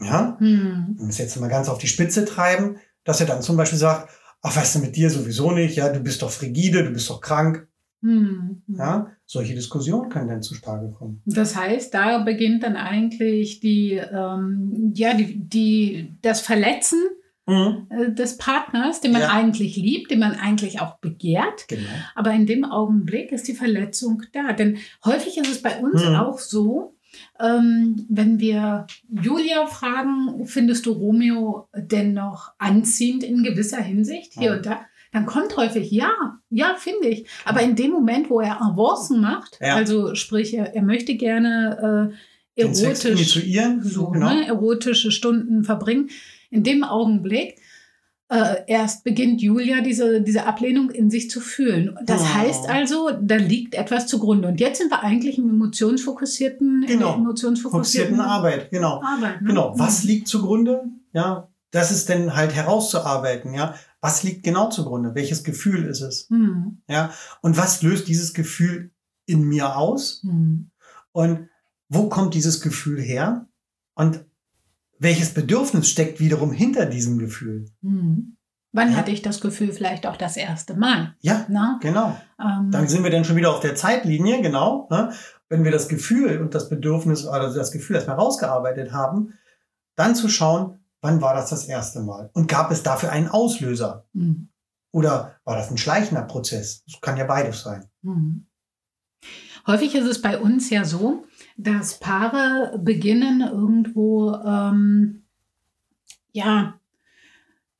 Ja? 0.00 0.36
Hm. 0.38 0.94
Wenn 0.98 1.06
wir 1.06 1.08
es 1.08 1.18
jetzt 1.18 1.40
mal 1.40 1.48
ganz 1.48 1.68
auf 1.68 1.78
die 1.78 1.88
Spitze 1.88 2.24
treiben, 2.26 2.76
dass 3.08 3.20
er 3.20 3.26
dann 3.26 3.40
zum 3.40 3.56
Beispiel 3.56 3.78
sagt, 3.78 4.10
ach, 4.42 4.54
weißt 4.54 4.76
du, 4.76 4.78
mit 4.80 4.94
dir 4.96 5.08
sowieso 5.08 5.50
nicht, 5.50 5.76
ja, 5.76 5.88
du 5.90 6.00
bist 6.00 6.20
doch 6.20 6.30
frigide, 6.30 6.84
du 6.84 6.90
bist 6.90 7.08
doch 7.08 7.22
krank. 7.22 7.66
Hm. 8.02 8.62
Ja? 8.68 9.10
Solche 9.24 9.54
Diskussionen 9.54 10.10
können 10.10 10.28
dann 10.28 10.42
zutage 10.42 10.90
kommen. 10.92 11.22
Das 11.24 11.56
heißt, 11.56 11.92
da 11.94 12.18
beginnt 12.18 12.62
dann 12.62 12.76
eigentlich 12.76 13.60
die, 13.60 13.92
ähm, 13.94 14.92
ja, 14.94 15.14
die, 15.14 15.38
die, 15.40 16.12
das 16.20 16.42
Verletzen 16.42 16.98
äh, 17.46 18.12
des 18.12 18.36
Partners, 18.36 19.00
den 19.00 19.12
man 19.12 19.22
Ja. 19.22 19.30
eigentlich 19.30 19.76
liebt, 19.76 20.10
den 20.10 20.18
man 20.18 20.34
eigentlich 20.34 20.80
auch 20.82 20.98
begehrt. 20.98 21.66
Genau. 21.68 21.88
Aber 22.14 22.32
in 22.32 22.44
dem 22.44 22.64
Augenblick 22.66 23.32
ist 23.32 23.48
die 23.48 23.54
Verletzung 23.54 24.22
da. 24.34 24.52
Denn 24.52 24.76
häufig 25.04 25.38
ist 25.38 25.50
es 25.50 25.62
bei 25.62 25.78
uns 25.78 26.04
Mhm. 26.04 26.14
auch 26.14 26.38
so, 26.38 26.94
ähm, 27.40 28.06
wenn 28.08 28.38
wir 28.40 28.86
Julia 29.10 29.66
fragen, 29.66 30.46
findest 30.46 30.86
du 30.86 30.92
Romeo 30.92 31.68
denn 31.74 32.14
noch 32.14 32.52
anziehend 32.58 33.22
in 33.24 33.42
gewisser 33.42 33.80
Hinsicht 33.82 34.32
hier 34.34 34.50
Mhm. 34.52 34.56
und 34.58 34.66
da? 34.66 34.80
Dann 35.12 35.24
kommt 35.24 35.56
häufig, 35.56 35.90
ja, 35.90 36.10
ja, 36.50 36.74
finde 36.76 37.08
ich. 37.08 37.26
Aber 37.46 37.62
in 37.62 37.76
dem 37.76 37.92
Moment, 37.92 38.28
wo 38.28 38.40
er 38.40 38.60
Avancen 38.60 39.20
macht, 39.22 39.58
Ja. 39.60 39.74
also 39.74 40.14
sprich, 40.14 40.52
er, 40.54 40.74
er 40.74 40.82
möchte 40.82 41.14
gerne 41.16 42.12
äh, 42.56 42.60
erotisch, 42.62 43.48
so, 43.82 44.10
genau. 44.10 44.34
ne, 44.34 44.46
erotische 44.46 45.10
Stunden 45.10 45.64
verbringen, 45.64 46.10
in 46.50 46.62
dem 46.62 46.84
Augenblick 46.84 47.56
äh, 48.30 48.56
erst 48.66 49.04
beginnt 49.04 49.40
Julia 49.40 49.80
diese, 49.80 50.20
diese 50.20 50.44
Ablehnung 50.46 50.90
in 50.90 51.10
sich 51.10 51.30
zu 51.30 51.40
fühlen. 51.40 51.98
Das 52.04 52.20
Oh. 52.22 52.34
heißt 52.34 52.68
also, 52.68 53.10
da 53.20 53.36
liegt 53.36 53.74
etwas 53.74 54.06
zugrunde. 54.06 54.48
Und 54.48 54.60
jetzt 54.60 54.78
sind 54.78 54.90
wir 54.90 55.02
eigentlich 55.02 55.38
im 55.38 55.48
emotionsfokussierten, 55.48 56.82
in 56.82 56.88
Genau. 56.88 57.06
der 57.08 57.14
emotionsfokussierten 57.16 58.16
Fokussierten 58.16 58.20
Arbeit, 58.20 58.70
genau. 58.70 59.02
Arbeit. 59.02 59.40
Ne? 59.42 59.48
Genau. 59.48 59.72
Was 59.78 60.04
liegt 60.04 60.28
zugrunde? 60.28 60.84
Ja, 61.12 61.48
das 61.70 61.90
ist 61.90 62.08
dann 62.10 62.34
halt 62.36 62.54
herauszuarbeiten, 62.54 63.54
ja. 63.54 63.74
Was 64.00 64.22
liegt 64.22 64.44
genau 64.44 64.68
zugrunde? 64.70 65.14
Welches 65.14 65.42
Gefühl 65.42 65.84
ist 65.84 66.02
es? 66.02 66.26
Hm. 66.28 66.82
Ja. 66.88 67.10
Und 67.40 67.56
was 67.56 67.82
löst 67.82 68.08
dieses 68.08 68.32
Gefühl 68.34 68.90
in 69.26 69.42
mir 69.42 69.76
aus? 69.76 70.20
Hm. 70.22 70.70
Und 71.12 71.48
wo 71.88 72.08
kommt 72.08 72.34
dieses 72.34 72.60
Gefühl 72.60 73.00
her? 73.00 73.48
Und 73.94 74.24
welches 74.98 75.34
Bedürfnis 75.34 75.88
steckt 75.88 76.20
wiederum 76.20 76.52
hinter 76.52 76.86
diesem 76.86 77.18
Gefühl? 77.18 77.66
Hm. 77.82 78.36
Wann 78.72 78.90
Ja. 78.92 78.98
hatte 78.98 79.10
ich 79.10 79.22
das 79.22 79.40
Gefühl 79.40 79.72
vielleicht 79.72 80.06
auch 80.06 80.16
das 80.16 80.36
erste 80.36 80.74
Mal? 80.74 81.14
Ja, 81.20 81.46
Na? 81.48 81.78
genau. 81.80 82.16
Ähm, 82.38 82.70
Dann 82.70 82.86
sind 82.88 83.02
wir 83.02 83.10
dann 83.10 83.24
schon 83.24 83.36
wieder 83.36 83.50
auf 83.50 83.60
der 83.60 83.74
Zeitlinie, 83.74 84.42
genau. 84.42 84.86
Ne? 84.90 85.12
Wenn 85.48 85.64
wir 85.64 85.70
das 85.72 85.88
Gefühl 85.88 86.38
und 86.40 86.54
das 86.54 86.68
Bedürfnis, 86.68 87.26
also 87.26 87.56
das 87.58 87.72
Gefühl 87.72 87.96
erstmal 87.96 88.16
rausgearbeitet 88.16 88.92
haben, 88.92 89.32
dann 89.96 90.14
zu 90.14 90.28
schauen, 90.28 90.78
wann 91.00 91.22
war 91.22 91.34
das 91.34 91.48
das 91.50 91.64
erste 91.64 92.00
Mal? 92.00 92.28
Und 92.34 92.46
gab 92.48 92.70
es 92.70 92.82
dafür 92.82 93.10
einen 93.10 93.28
Auslöser? 93.28 94.04
hm. 94.14 94.48
Oder 94.90 95.36
war 95.44 95.54
das 95.56 95.70
ein 95.70 95.76
schleichender 95.76 96.22
Prozess? 96.22 96.82
Das 96.86 96.98
kann 97.02 97.18
ja 97.18 97.24
beides 97.24 97.62
sein. 97.62 97.84
Mhm. 98.00 98.46
Häufig 99.68 99.94
ist 99.94 100.06
es 100.06 100.22
bei 100.22 100.38
uns 100.38 100.70
ja 100.70 100.86
so, 100.86 101.26
dass 101.58 102.00
Paare 102.00 102.80
beginnen 102.82 103.42
irgendwo, 103.42 104.32
ähm, 104.32 105.24
ja, 106.32 106.78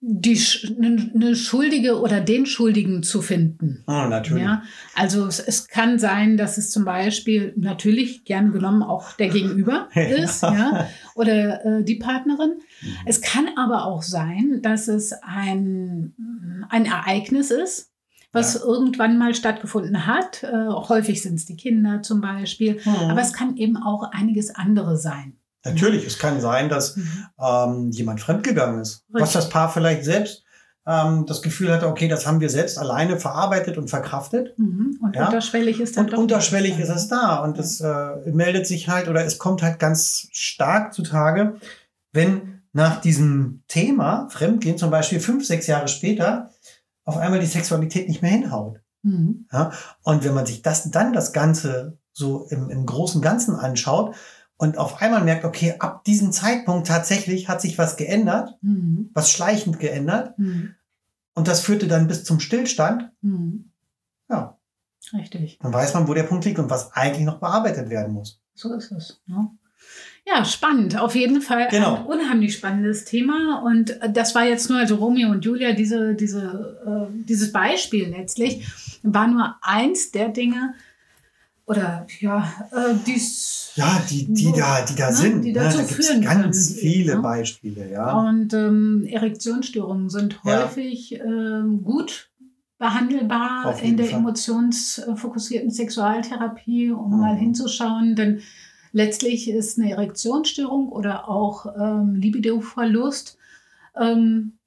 die, 0.01 0.39
eine 0.77 1.11
eine 1.13 1.35
Schuldige 1.35 1.99
oder 2.01 2.21
den 2.21 2.47
Schuldigen 2.47 3.03
zu 3.03 3.21
finden. 3.21 3.83
Ah, 3.87 4.07
natürlich. 4.07 4.45
Ja, 4.45 4.63
also 4.95 5.27
es, 5.27 5.41
es 5.41 5.67
kann 5.67 5.99
sein, 5.99 6.37
dass 6.37 6.57
es 6.57 6.71
zum 6.71 6.85
Beispiel 6.85 7.53
natürlich 7.57 8.25
gern 8.25 8.53
genommen 8.53 8.83
auch 8.83 9.13
der 9.13 9.31
Gegenüber 9.31 9.89
ist, 9.95 10.43
ja, 10.43 10.89
oder 11.15 11.65
äh, 11.65 11.85
die 11.85 11.97
Partnerin. 11.97 12.59
Mhm. 12.81 12.97
Es 13.07 13.23
kann 13.23 13.49
aber 13.57 13.87
auch 13.87 14.03
sein, 14.03 14.61
dass 14.63 14.89
es 14.89 15.15
ein, 15.23 16.15
ein 16.69 16.85
Ereignis 16.85 17.51
ist, 17.51 17.88
was 18.33 18.55
Ja. 18.55 18.61
irgendwann 18.61 19.19
mal 19.19 19.35
stattgefunden 19.35 20.07
hat. 20.07 20.43
Äh, 20.43 20.69
häufig 20.69 21.23
sind 21.23 21.35
es 21.35 21.47
die 21.47 21.57
Kinder 21.57 22.03
zum 22.03 22.21
Beispiel. 22.21 22.81
Mhm. 22.85 23.11
Aber 23.11 23.21
es 23.21 23.33
kann 23.33 23.57
eben 23.57 23.77
auch 23.77 24.11
einiges 24.13 24.55
andere 24.55 24.97
sein. 24.97 25.35
Natürlich, 25.65 26.07
es 26.07 26.19
kann 26.19 26.41
sein, 26.41 26.69
dass 26.69 26.97
ähm, 27.43 27.91
jemand 27.91 28.21
fremdgegangen 28.21 28.81
ist. 28.81 29.05
Was 29.09 29.23
Richtig. 29.23 29.35
das 29.37 29.49
Paar 29.49 29.69
vielleicht 29.71 30.05
selbst 30.05 30.45
ähm, 30.87 31.27
das 31.27 31.43
Gefühl 31.43 31.71
hatte, 31.73 31.87
okay, 31.89 32.09
das 32.09 32.27
haben 32.27 32.41
wir 32.41 32.49
selbst 32.49 32.79
alleine 32.79 33.19
verarbeitet 33.19 33.77
und 33.77 33.89
verkraftet. 33.91 34.59
Mhm. 34.59 34.99
Und 35.03 35.17
Ja. 35.17 35.27
unterschwellig 35.27 35.81
ist 35.81 35.97
dann 35.97 36.05
Und 36.07 36.13
doch 36.15 36.19
unterschwellig 36.19 36.79
ist 36.79 36.89
es 36.89 37.09
da. 37.09 37.37
Und 37.43 37.59
es 37.59 37.81
äh, 37.81 38.09
meldet 38.33 38.67
sich 38.67 38.89
halt 38.89 39.09
oder 39.09 39.25
es 39.25 39.39
kommt 39.39 39.63
halt 39.63 39.79
ganz 39.79 40.29
stark 40.33 40.95
zutage, 40.95 41.57
wenn 42.13 42.63
nach 42.73 43.01
diesem 43.01 43.63
Thema 43.69 44.29
Fremdgehen 44.31 44.79
zum 44.79 44.91
Beispiel 44.91 45.21
fünf, 45.21 45.45
sechs 45.45 45.67
Jahre 45.67 45.89
später 45.89 46.51
auf 47.09 47.17
einmal 47.17 47.41
die 47.41 47.47
Sexualität 47.47 48.07
nicht 48.07 48.21
mehr 48.21 48.31
hinhaut. 48.31 48.81
Mhm. 49.03 49.47
Und 50.03 50.25
wenn 50.25 50.35
man 50.35 50.45
sich 50.45 50.61
das 50.61 50.91
dann 50.91 51.15
das 51.15 51.33
Ganze 51.33 51.97
so 52.13 52.47
im, 52.51 52.69
im 52.69 52.85
großen 52.85 53.23
Ganzen 53.23 53.57
anschaut 53.57 54.15
und 54.59 54.77
auf 54.77 55.01
einmal 55.01 55.25
merkt, 55.25 55.47
okay, 55.47 55.77
ab 55.79 56.05
diesem 56.05 56.33
Zeitpunkt 56.33 56.87
tatsächlich 56.87 57.49
hat 57.49 57.63
sich 57.63 57.79
was 57.79 57.97
geändert, 57.97 58.59
Mhm. 58.61 59.09
was 59.15 59.31
schleichend 59.31 59.79
geändert 59.79 60.39
Mhm. 60.39 60.75
und 61.35 61.49
das 61.49 61.61
führte 61.61 61.89
dann 61.89 62.09
bis 62.09 62.25
zum 62.25 62.41
Stillstand, 62.41 63.11
Mhm. 63.23 63.71
ja, 64.29 64.59
Richtig. 65.15 65.59
dann 65.63 65.73
weiß 65.73 65.95
man, 65.95 66.09
wo 66.09 66.13
der 66.15 66.25
Punkt 66.25 66.45
liegt 66.45 66.59
und 66.59 66.69
was 66.69 66.93
eigentlich 66.93 67.25
noch 67.25 67.41
bearbeitet 67.41 67.89
werden 67.89 68.13
muss. 68.13 68.43
So 68.55 68.75
ist 68.75 68.93
es. 68.93 69.23
Ne? 69.27 69.49
Ja, 70.31 70.45
spannend. 70.45 70.99
Auf 70.99 71.15
jeden 71.15 71.41
Fall 71.41 71.69
Genau. 71.71 71.97
ein 71.97 72.05
unheimlich 72.05 72.55
spannendes 72.55 73.05
Thema. 73.05 73.63
Und 73.65 73.91
äh, 74.03 74.13
das 74.13 74.35
war 74.35 74.45
jetzt 74.45 74.69
nur, 74.69 74.79
also 74.79 74.97
Romeo 74.97 75.31
und 75.31 75.45
Julia, 75.45 75.73
diese, 75.73 76.15
diese, 76.15 77.09
äh, 77.11 77.25
dieses 77.25 77.51
Beispiel 77.53 78.09
letztlich, 78.11 78.67
war 79.03 79.27
nur 79.27 79.55
eins 79.63 80.11
der 80.11 80.29
Dinge, 80.29 80.75
oder 81.67 82.07
ja, 82.21 82.51
äh, 82.73 82.95
dies. 83.07 83.73
Ja, 83.77 84.03
die, 84.11 84.25
die 84.33 84.53
da, 84.57 84.81
die 84.85 84.95
da 84.97 85.11
Ne, 85.11 85.17
sind. 85.17 85.43
die 85.43 85.53
ne? 85.53 85.61
dazu 85.61 85.79
da 85.79 85.85
gibt 85.85 86.03
führen 86.03 86.23
ganz 86.23 86.41
können, 86.41 86.53
viele 86.55 87.17
ne? 87.17 87.23
Beispiele, 87.23 87.91
ja. 87.93 88.13
Und 88.19 88.55
ähm, 88.55 89.05
Erektionsstörungen 89.07 90.09
sind 90.09 90.41
Ja. 90.45 90.63
häufig 90.65 91.15
ähm, 91.21 91.83
gut 91.85 92.31
behandelbar 92.79 93.79
in 93.83 93.97
der 93.99 94.07
Fall. 94.07 94.19
emotionsfokussierten 94.21 95.71
Sexualtherapie, 95.71 96.91
um 96.91 97.11
Mhm. 97.13 97.19
mal 97.21 97.37
hinzuschauen, 97.37 98.15
denn 98.17 98.41
letztlich 98.93 99.51
ist 99.51 99.79
eine 99.79 99.91
Erektionsstörung 99.91 100.89
oder 100.89 101.29
auch 101.29 101.67
ähm, 101.79 102.15
Libidoverlust 102.15 103.39
ähm, 103.97 104.59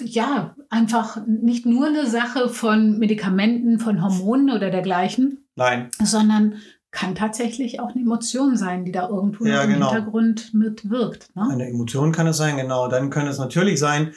ja 0.00 0.54
einfach 0.68 1.26
nicht 1.26 1.66
nur 1.66 1.86
eine 1.86 2.06
Sache 2.06 2.48
von 2.48 2.98
Medikamenten, 2.98 3.78
von 3.78 4.02
Hormonen 4.02 4.50
oder 4.50 4.70
dergleichen, 4.70 5.46
Nein, 5.56 5.90
sondern 6.02 6.56
kann 6.90 7.14
tatsächlich 7.14 7.80
auch 7.80 7.90
eine 7.90 8.02
Emotion 8.02 8.56
sein, 8.56 8.84
die 8.84 8.92
da 8.92 9.08
irgendwo 9.08 9.44
Ja, 9.44 9.62
im 9.62 9.74
genau. 9.74 9.90
Hintergrund 9.90 10.54
mitwirkt. 10.54 11.34
Ne? 11.36 11.48
eine 11.50 11.68
Emotion 11.68 12.12
kann 12.12 12.26
es 12.26 12.38
sein, 12.38 12.56
genau. 12.56 12.88
Dann 12.88 13.10
können 13.10 13.28
es 13.28 13.38
natürlich 13.38 13.78
sein, 13.78 14.14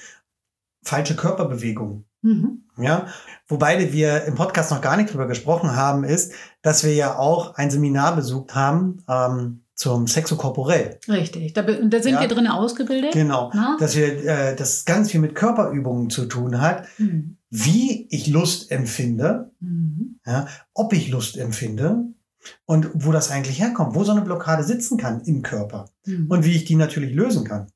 falsche 0.83 1.15
Körperbewegungen. 1.15 2.05
Mhm. 2.21 2.63
Ja, 2.77 3.07
wobei 3.47 3.91
wir 3.93 4.23
im 4.25 4.35
Podcast 4.35 4.71
noch 4.71 4.81
gar 4.81 4.97
nicht 4.97 5.11
drüber 5.13 5.27
gesprochen 5.27 5.75
haben, 5.75 6.03
ist, 6.03 6.33
dass 6.61 6.83
wir 6.83 6.93
ja 6.93 7.17
auch 7.17 7.55
ein 7.55 7.71
Seminar 7.71 8.15
besucht 8.15 8.55
haben 8.55 9.03
ähm, 9.09 9.61
zum 9.75 10.07
Sexokorporell. 10.07 10.99
Richtig, 11.07 11.53
da, 11.53 11.61
da 11.61 12.01
sind 12.01 12.13
Ja. 12.15 12.21
wir 12.21 12.27
drin 12.27 12.47
ausgebildet. 12.47 13.13
Genau. 13.13 13.51
Ne? 13.53 13.77
Dass 13.79 13.95
wir, 13.95 14.25
äh, 14.25 14.55
das 14.55 14.85
ganz 14.85 15.11
viel 15.11 15.21
mit 15.21 15.35
Körperübungen 15.35 16.09
zu 16.09 16.25
tun 16.25 16.59
hat, 16.61 16.85
Mhm. 16.97 17.37
wie 17.49 18.07
ich 18.09 18.27
Lust 18.27 18.71
empfinde, 18.71 19.51
Mhm. 19.61 20.19
ja, 20.25 20.47
ob 20.73 20.91
ich 20.93 21.09
Lust 21.09 21.37
empfinde 21.37 22.03
und 22.65 22.89
wo 22.93 23.11
das 23.11 23.31
eigentlich 23.31 23.59
herkommt, 23.59 23.95
wo 23.95 24.03
so 24.03 24.11
eine 24.11 24.21
Blockade 24.21 24.63
sitzen 24.63 24.97
kann 24.97 25.21
im 25.21 25.41
Körper 25.41 25.85
Mhm. 26.05 26.27
und 26.29 26.45
wie 26.45 26.55
ich 26.55 26.65
die 26.65 26.75
natürlich 26.75 27.13
lösen 27.13 27.45
kann. 27.45 27.67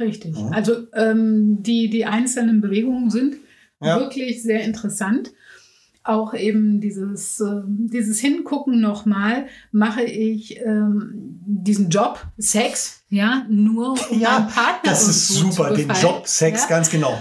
Richtig. 0.00 0.36
Also 0.52 0.74
ähm, 0.94 1.62
die, 1.62 1.90
die 1.90 2.04
einzelnen 2.06 2.60
Bewegungen 2.60 3.10
sind 3.10 3.34
Ja. 3.80 4.00
wirklich 4.00 4.42
sehr 4.42 4.62
interessant. 4.64 5.32
auch 6.04 6.32
eben 6.32 6.80
dieses, 6.80 7.38
äh, 7.40 7.60
dieses 7.66 8.18
Hingucken 8.18 8.80
nochmal, 8.80 9.46
mache 9.72 10.02
ich 10.04 10.56
ähm, 10.58 11.10
diesen 11.44 11.90
Job, 11.90 12.24
Sex, 12.38 13.02
ja, 13.10 13.44
nur 13.50 13.90
um 13.90 13.98
Ja, 14.18 14.38
meinen 14.38 14.48
Partner 14.48 14.90
Das 14.90 15.06
ist 15.06 15.28
super, 15.28 15.74
den 15.74 15.90
Job, 16.00 16.26
Sex, 16.26 16.62
ja? 16.62 16.68
ganz 16.68 16.88
genau. 16.88 17.20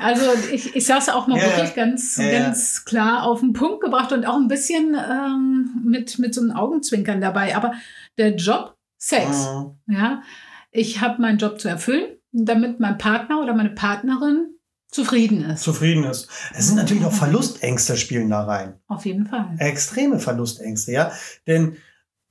Also 0.00 0.22
ich, 0.52 0.76
ich 0.76 0.86
sage 0.86 1.00
es 1.00 1.08
auch 1.08 1.26
mal 1.26 1.36
ja. 1.38 1.46
wirklich 1.46 1.74
ganz, 1.74 2.16
Ja, 2.16 2.24
ja. 2.26 2.38
ganz 2.44 2.84
klar 2.84 3.24
auf 3.24 3.40
den 3.40 3.52
Punkt 3.54 3.80
gebracht 3.80 4.12
und 4.12 4.24
auch 4.24 4.36
ein 4.36 4.46
bisschen 4.46 4.94
ähm, 4.94 5.82
mit, 5.84 6.20
mit 6.20 6.32
so 6.32 6.40
einem 6.40 6.52
Augenzwinkern 6.52 7.20
dabei. 7.20 7.56
Aber 7.56 7.72
der 8.18 8.36
Job, 8.36 8.76
Sex, 8.98 9.48
Mhm. 9.48 9.94
ja, 9.94 10.22
ich 10.70 11.00
habe 11.00 11.20
meinen 11.20 11.38
Job 11.38 11.60
zu 11.60 11.66
erfüllen, 11.68 12.06
damit 12.30 12.78
mein 12.78 12.98
Partner 12.98 13.40
oder 13.42 13.54
meine 13.54 13.70
Partnerin 13.70 14.54
zufrieden 14.90 15.42
ist. 15.42 15.62
Zufrieden 15.62 16.04
ist. 16.04 16.28
Es 16.54 16.66
sind 16.66 16.76
natürlich 16.76 17.04
auch 17.04 17.12
Verlustängste 17.12 17.96
spielen 17.96 18.30
da 18.30 18.44
rein. 18.44 18.74
Auf 18.88 19.04
jeden 19.06 19.26
Fall. 19.26 19.54
extreme 19.58 20.18
Verlustängste, 20.18 20.92
ja. 20.92 21.12
Denn 21.46 21.76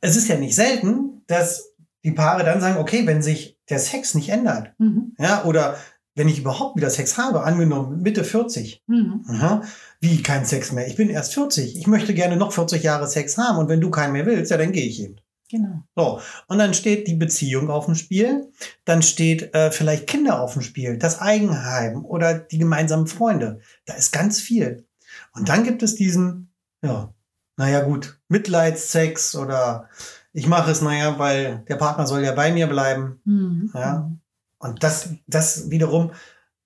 es 0.02 0.16
ist 0.16 0.28
ja 0.28 0.38
nicht 0.38 0.56
selten, 0.56 1.22
dass 1.28 1.74
die 2.04 2.12
Paare 2.12 2.44
dann 2.44 2.62
sagen, 2.62 2.78
okay, 2.78 3.06
wenn 3.06 3.22
sich 3.22 3.58
der 3.70 3.80
Sex 3.80 4.16
nicht 4.16 4.30
ändert, 4.30 4.74
Mhm. 4.78 5.14
ja, 5.18 5.44
oder 5.46 5.78
wenn 6.16 6.28
ich 6.30 6.40
überhaupt 6.40 6.76
wieder 6.78 6.90
Sex 6.90 7.18
habe, 7.18 7.44
angenommen 7.44 8.02
Mitte 8.02 8.24
40, 8.24 8.82
Mhm. 8.88 9.24
aha, 9.28 9.62
wie 10.00 10.24
kein 10.24 10.46
Sex 10.46 10.72
mehr, 10.72 10.88
ich 10.88 10.96
bin 10.96 11.10
erst 11.10 11.34
40, 11.34 11.78
ich 11.78 11.86
möchte 11.88 12.14
gerne 12.14 12.38
noch 12.38 12.54
40 12.54 12.82
Jahre 12.82 13.08
Sex 13.08 13.38
haben 13.38 13.58
und 13.60 13.70
wenn 13.70 13.82
du 13.82 13.90
keinen 13.92 14.14
mehr 14.14 14.26
willst, 14.26 14.50
ja, 14.52 14.58
dann 14.58 14.72
gehe 14.72 14.86
ich 14.88 15.02
eben. 15.02 15.18
Genau. 15.50 15.84
So, 15.96 16.20
und 16.48 16.58
dann 16.58 16.74
steht 16.74 17.08
die 17.08 17.16
Beziehung 17.16 17.70
auf 17.70 17.86
dem 17.86 17.96
Spiel, 17.96 18.52
dann 18.84 19.02
steht 19.02 19.54
äh, 19.54 19.72
vielleicht 19.72 20.08
Kinder 20.08 20.42
auf 20.42 20.54
dem 20.54 20.62
Spiel, 20.62 20.98
das 20.98 21.20
Eigenheim 21.20 22.04
oder 22.04 22.38
die 22.38 22.58
gemeinsamen 22.58 23.08
Freunde. 23.08 23.62
Da 23.86 23.94
ist 23.94 24.12
ganz 24.12 24.40
viel. 24.42 24.86
Und 25.34 25.48
dann 25.50 25.64
gibt 25.64 25.84
es 25.84 25.96
diesen, 25.96 26.54
ja, 26.82 27.14
naja 27.56 27.82
gut, 27.82 28.20
Mitleidssex 28.28 29.36
oder 29.36 29.90
ich 30.34 30.48
mache 30.48 30.72
es, 30.72 30.82
naja, 30.82 31.18
weil 31.18 31.64
der 31.68 31.78
Partner 31.78 32.06
soll 32.06 32.24
ja 32.24 32.34
bei 32.34 32.52
mir 32.52 32.68
bleiben. 32.68 33.22
Mhm. 33.24 33.72
Ja. 33.74 34.12
Und 34.60 34.84
das, 34.84 35.10
das 35.28 35.70
wiederum 35.70 36.12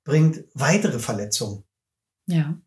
bringt 0.04 0.44
weitere 0.54 1.00
Verletzungen. 1.00 1.64
Ja. 2.26 2.58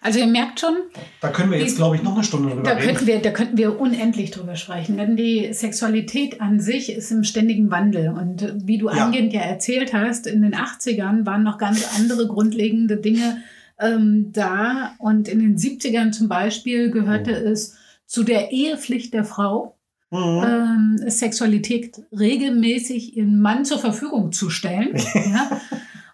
Also 0.00 0.18
ihr 0.18 0.26
merkt 0.26 0.60
schon, 0.60 0.76
Da 1.20 1.28
können 1.30 1.50
wir 1.50 1.58
jetzt, 1.58 1.76
glaube 1.76 1.96
ich, 1.96 2.02
noch 2.02 2.14
eine 2.14 2.24
Stunde 2.24 2.50
drüber 2.50 2.62
da 2.62 2.70
reden. 2.72 2.86
könnten, 2.86 3.06
wir, 3.06 3.18
da 3.20 3.30
könnten 3.30 3.56
wir 3.56 3.80
unendlich 3.80 4.30
drüber 4.30 4.56
sprechen, 4.56 4.96
denn 4.98 5.16
die 5.16 5.52
Sexualität 5.52 6.40
an 6.40 6.60
sich 6.60 6.92
ist 6.92 7.10
im 7.10 7.24
ständigen 7.24 7.70
Wandel. 7.70 8.08
Und 8.10 8.52
wie 8.66 8.78
du 8.78 8.88
Ja. 8.88 9.06
eingehend 9.06 9.32
ja 9.32 9.40
erzählt 9.40 9.92
hast, 9.94 10.26
in 10.26 10.42
den 10.42 10.54
80ern 10.54 11.24
waren 11.26 11.42
noch 11.42 11.58
ganz 11.58 11.96
andere 11.98 12.26
grundlegende 12.28 12.96
Dinge 12.98 13.38
ähm, 13.78 14.30
da. 14.32 14.94
Und 14.98 15.28
in 15.28 15.38
den 15.40 15.56
70ern 15.56 16.12
zum 16.12 16.28
Beispiel 16.28 16.90
gehörte 16.90 17.42
Oh. 17.44 17.48
es 17.50 17.76
zu 18.06 18.22
der 18.22 18.52
Ehepflicht 18.52 19.14
der 19.14 19.24
Frau, 19.24 19.70
Mhm. 20.10 20.44
ähm, 20.46 21.10
Sexualität 21.10 22.00
regelmäßig 22.16 23.16
ihren 23.16 23.40
Mann 23.40 23.64
zur 23.64 23.78
Verfügung 23.80 24.30
zu 24.30 24.48
stellen. 24.50 24.90
ja. 25.14 25.60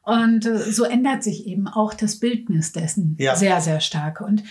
Und 0.03 0.47
äh, 0.47 0.59
so 0.59 0.85
ändert 0.85 1.23
sich 1.23 1.47
eben 1.47 1.69
auch 1.69 1.95
das 1.95 2.19
Bildnis 2.19 2.73
dessen 2.73 3.17
Ja. 3.19 3.37
sehr, 3.37 3.61
sehr 3.61 3.81
stark. 3.81 4.21
Und 4.21 4.43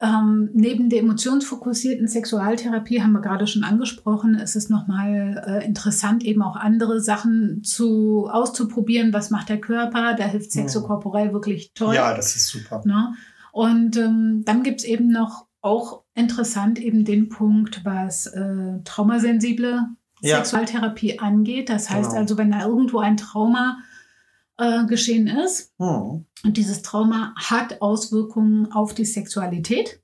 ähm, 0.00 0.50
neben 0.52 0.88
der 0.90 1.00
emotionsfokussierten 1.00 2.08
Sexualtherapie 2.08 3.02
haben 3.02 3.12
wir 3.12 3.20
gerade 3.20 3.46
schon 3.46 3.62
angesprochen, 3.62 4.34
ist 4.34 4.56
es 4.56 4.68
nochmal 4.68 5.44
äh, 5.46 5.64
interessant, 5.64 6.24
eben 6.24 6.42
auch 6.42 6.56
andere 6.56 7.00
Sachen 7.00 7.62
zu 7.62 8.28
auszuprobieren. 8.30 9.12
Was 9.12 9.30
macht 9.30 9.48
der 9.48 9.60
Körper? 9.60 10.14
Da 10.14 10.24
hilft 10.24 10.50
sexokorporell 10.52 11.32
wirklich 11.32 11.72
toll. 11.74 11.94
Ja, 11.94 12.14
das 12.16 12.34
ist 12.34 12.48
super. 12.48 12.82
Ne? 12.84 13.14
Und 13.52 13.96
ähm, 13.96 14.42
dann 14.44 14.64
gibt's 14.64 14.82
eben 14.84 15.08
noch 15.12 15.46
auch 15.60 16.02
interessant 16.14 16.80
eben 16.80 17.04
den 17.04 17.28
Punkt, 17.28 17.84
was 17.84 18.26
äh, 18.26 18.80
traumasensible 18.84 19.86
Ja. 20.20 20.36
Sexualtherapie 20.38 21.20
angeht. 21.20 21.68
Das 21.68 21.90
heißt 21.90 22.10
Genau. 22.10 22.20
also, 22.22 22.36
wenn 22.38 22.50
da 22.50 22.66
irgendwo 22.66 22.98
ein 22.98 23.16
Trauma 23.16 23.78
äh, 24.62 24.86
geschehen 24.86 25.26
ist 25.26 25.72
Mhm. 25.78 26.24
und 26.44 26.56
dieses 26.56 26.82
Trauma 26.82 27.34
hat 27.36 27.80
Auswirkungen 27.82 28.70
auf 28.72 28.94
die 28.94 29.04
Sexualität, 29.04 30.00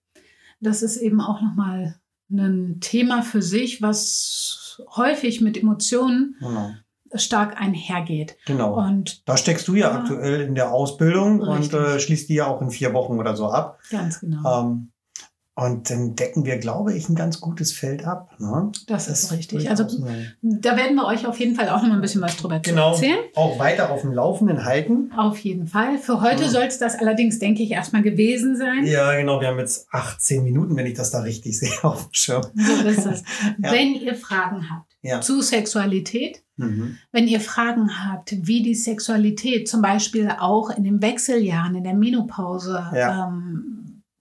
das 0.61 0.83
ist 0.83 0.97
eben 0.97 1.21
auch 1.21 1.41
nochmal 1.41 2.01
ein 2.31 2.79
Thema 2.81 3.23
für 3.23 3.41
sich, 3.43 3.81
was 3.81 4.83
häufig 4.97 5.41
mit 5.41 5.57
Emotionen 5.57 6.37
Genau. 6.41 6.71
stark 7.15 7.59
einhergeht. 7.61 8.37
genau. 8.47 8.77
Und 8.79 9.27
Da 9.29 9.37
steckst 9.39 9.67
du 9.69 9.75
ja, 9.75 9.91
Ja. 9.91 10.01
aktuell 10.01 10.43
in 10.43 10.55
der 10.55 10.73
Ausbildung 10.73 11.41
Richtig. 11.43 11.73
und 11.75 11.81
äh, 11.81 11.99
schließt 12.01 12.29
die 12.29 12.35
ja 12.35 12.47
auch 12.47 12.61
in 12.61 12.71
vier 12.71 12.93
Wochen 12.93 13.19
oder 13.19 13.35
so 13.37 13.47
ab. 13.49 13.79
ganz 13.91 14.21
genau. 14.21 14.63
Ähm, 14.63 14.91
und 15.61 15.91
dann 15.91 16.15
decken 16.15 16.45
wir, 16.45 16.59
glaube 16.59 16.95
ich, 16.95 17.09
ein 17.09 17.15
ganz 17.17 17.41
gutes 17.41 17.73
Feld 17.73 18.05
ab. 18.07 18.31
Ne? 18.39 18.71
das 18.87 19.09
ist 19.09 19.33
richtig. 19.33 19.69
Also 19.69 19.85
Da 20.41 20.77
werden 20.77 20.95
wir 20.95 21.05
euch 21.07 21.27
auf 21.27 21.39
jeden 21.41 21.57
Fall 21.57 21.69
auch 21.69 21.83
noch 21.83 21.89
mal 21.89 21.95
ein 21.97 22.01
bisschen 22.01 22.23
was 22.23 22.37
drüber 22.37 22.61
genau, 22.61 22.93
erzählen. 22.93 23.19
auch 23.35 23.59
weiter 23.59 23.91
auf 23.91 24.03
dem 24.03 24.13
Laufenden 24.13 24.65
halten. 24.65 25.11
Auf 25.17 25.39
jeden 25.39 25.67
Fall. 25.67 25.99
Für 25.99 26.21
heute 26.21 26.45
Mhm. 26.45 26.49
soll 26.51 26.63
es 26.65 26.79
das 26.79 26.95
allerdings, 26.97 27.39
denke 27.41 27.63
ich, 27.63 27.73
erstmal 27.73 28.03
gewesen 28.03 28.57
sein. 28.57 28.87
Ja, 28.87 29.15
genau. 29.17 29.41
Wir 29.41 29.49
haben 29.49 29.59
jetzt 29.59 29.89
18 29.91 30.45
Minuten, 30.45 30.77
wenn 30.77 30.87
ich 30.87 30.95
das 30.95 31.11
da 31.11 31.21
richtig 31.21 31.59
sehe, 31.59 31.73
auf 31.83 32.05
dem 32.05 32.13
Schirm. 32.15 32.43
So 32.55 32.89
ist 32.89 33.07
es. 33.07 33.23
Ja. 33.63 33.73
Wenn 33.73 33.95
ihr 33.95 34.15
Fragen 34.15 34.71
habt 34.71 34.93
Ja. 35.03 35.21
zu 35.21 35.41
Sexualität, 35.43 36.43
Mhm. 36.57 36.99
wenn 37.13 37.29
ihr 37.29 37.41
Fragen 37.41 37.89
habt, 38.05 38.35
wie 38.47 38.63
die 38.65 38.75
Sexualität 38.75 39.69
zum 39.69 39.81
Beispiel 39.81 40.29
auch 40.41 40.71
in 40.71 40.83
den 40.85 41.01
Wechseljahren, 41.01 41.77
in 41.77 41.85
der 41.85 41.95
Menopause 41.95 42.85
Ja. 42.95 43.29
ähm, 43.29 43.78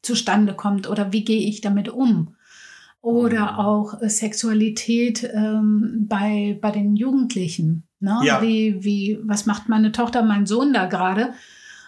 zustande 0.08 0.54
kommt 0.56 0.89
oder 0.89 1.12
wie 1.13 1.24
gehe 1.24 1.48
ich 1.48 1.62
damit 1.62 1.89
um? 1.89 2.36
Oder 3.02 3.52
Mhm. 3.54 3.60
auch 3.60 4.02
äh, 4.02 4.10
Sexualität 4.10 5.24
ähm, 5.34 6.08
bei, 6.10 6.58
bei 6.62 6.72
den 6.72 6.96
Jugendlichen. 6.96 7.84
Ne? 8.00 8.20
Ja. 8.24 8.41
Wie, 8.41 8.84
wie, 8.84 9.20
was 9.24 9.46
macht 9.46 9.70
meine 9.70 9.91
Tochter, 9.91 10.24
mein 10.24 10.46
Sohn 10.48 10.74
da 10.74 10.86
gerade? 10.88 11.34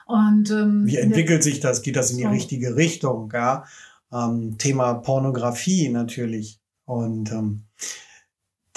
Und 0.05 0.49
ähm, 0.51 0.86
Wie 0.86 0.97
entwickelt 0.97 1.43
sich 1.43 1.60
das? 1.60 1.82
Geht 1.82 1.95
das 1.95 2.12
in 2.12 2.17
die 2.17 2.23
So. 2.23 2.29
richtige 2.29 2.75
Richtung? 2.75 3.32
Ja? 3.34 3.63
Ähm, 4.12 4.58
Thema 4.58 4.93
Pornografie 4.95 5.89
natürlich. 5.89 6.60
Und 6.86 7.32
ähm, 7.32 7.63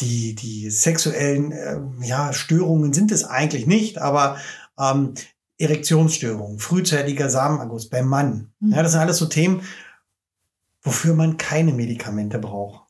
die, 0.01 0.35
die 0.35 0.71
sexuellen 0.71 1.53
ähm, 1.53 2.03
ja, 2.03 2.33
Störungen 2.33 2.93
sind 2.93 3.13
es 3.13 3.25
eigentlich 3.25 3.67
nicht, 3.67 3.99
aber 3.99 4.37
ähm, 4.79 5.15
Erektionsstörungen, 5.63 6.59
frühzeitiger 6.59 7.29
Samenerguss 7.31 7.89
beim 7.89 8.07
Mann. 8.07 8.53
Mhm. 8.61 8.73
Ja, 8.73 8.83
das 8.83 8.93
sind 8.93 9.01
alles 9.01 9.19
so 9.19 9.27
Themen, 9.27 9.63
wofür 10.83 11.15
man 11.15 11.37
keine 11.37 11.73
Medikamente 11.73 12.39
braucht. 12.39 12.87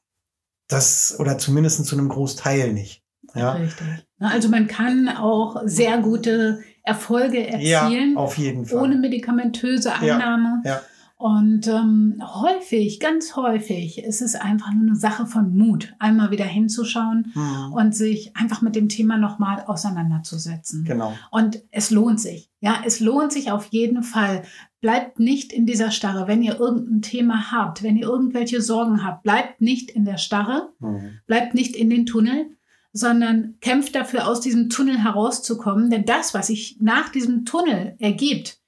Das, 0.69 1.17
oder 1.19 1.39
zumindest 1.39 1.85
zu 1.85 1.97
einem 1.97 2.09
Großteil 2.09 2.73
nicht. 2.73 3.03
Ja, 3.35 3.53
Richtig. 3.53 3.87
Also 4.19 4.49
man 4.49 4.67
kann 4.67 5.09
auch 5.09 5.63
sehr 5.65 5.99
gute 5.99 6.61
Erfolge 6.85 7.39
ja 7.61 7.83
erzielen 7.85 8.17
auf 8.17 8.37
jeden 8.39 8.67
Fall. 8.67 8.83
ohne 8.83 8.97
medikamentöse 8.97 9.89
Ja, 9.89 9.95
Einnahme. 10.17 10.63
ja. 10.65 10.81
Und 11.23 11.69
ähm, 11.69 12.21
häufig, 12.21 12.99
ganz 12.99 13.37
häufig 13.37 14.03
ist 14.03 14.23
es 14.23 14.35
einfach 14.35 14.73
nur 14.73 14.89
eine 14.89 14.97
Sache 14.97 15.25
von 15.25 15.57
Mut, 15.57 15.95
einmal 16.01 16.33
wieder 16.33 16.45
hinzuschauen 16.45 17.31
Mhm. 17.37 17.73
und 17.73 17.95
sich 17.95 18.37
einfach 18.37 18.61
mit 18.61 18.75
dem 18.75 18.89
Thema 18.89 19.19
nochmal 19.19 19.63
auseinanderzusetzen. 19.69 20.83
Genau. 20.83 21.15
Und 21.31 21.63
es 21.71 21.91
lohnt 21.93 22.19
sich. 22.19 22.51
Ja, 22.61 22.83
es 22.85 22.99
lohnt 22.99 23.31
sich 23.33 23.53
auf 23.53 23.67
jeden 23.67 24.03
Fall. 24.03 24.43
Bleibt 24.81 25.21
nicht 25.21 25.53
in 25.53 25.65
dieser 25.65 25.93
Starre. 25.93 26.27
Wenn 26.27 26.43
ihr 26.43 26.59
irgendein 26.59 27.03
Thema 27.03 27.53
habt, 27.53 27.85
wenn 27.85 27.97
ihr 27.97 28.09
irgendwelche 28.09 28.61
Sorgen 28.61 29.05
habt, 29.05 29.23
bleibt 29.23 29.61
nicht 29.61 29.91
in 29.93 30.05
der 30.05 30.17
Starre, 30.19 30.73
Mhm. 30.81 31.21
bleibt 31.29 31.55
nicht 31.55 31.77
in 31.77 31.89
den 31.89 32.05
Tunnel, 32.05 32.47
sondern 32.93 33.55
kämpft 33.61 33.95
dafür, 33.95 34.27
aus 34.27 34.41
diesem 34.41 34.71
Tunnel 34.71 34.99
herauszukommen. 34.99 35.89
Denn 35.89 36.05
das, 36.05 36.35
was 36.35 36.49
sich 36.49 36.79
nach 36.81 37.11
diesem 37.11 37.45
Tunnel 37.45 37.95
ergibt, 38.01 38.59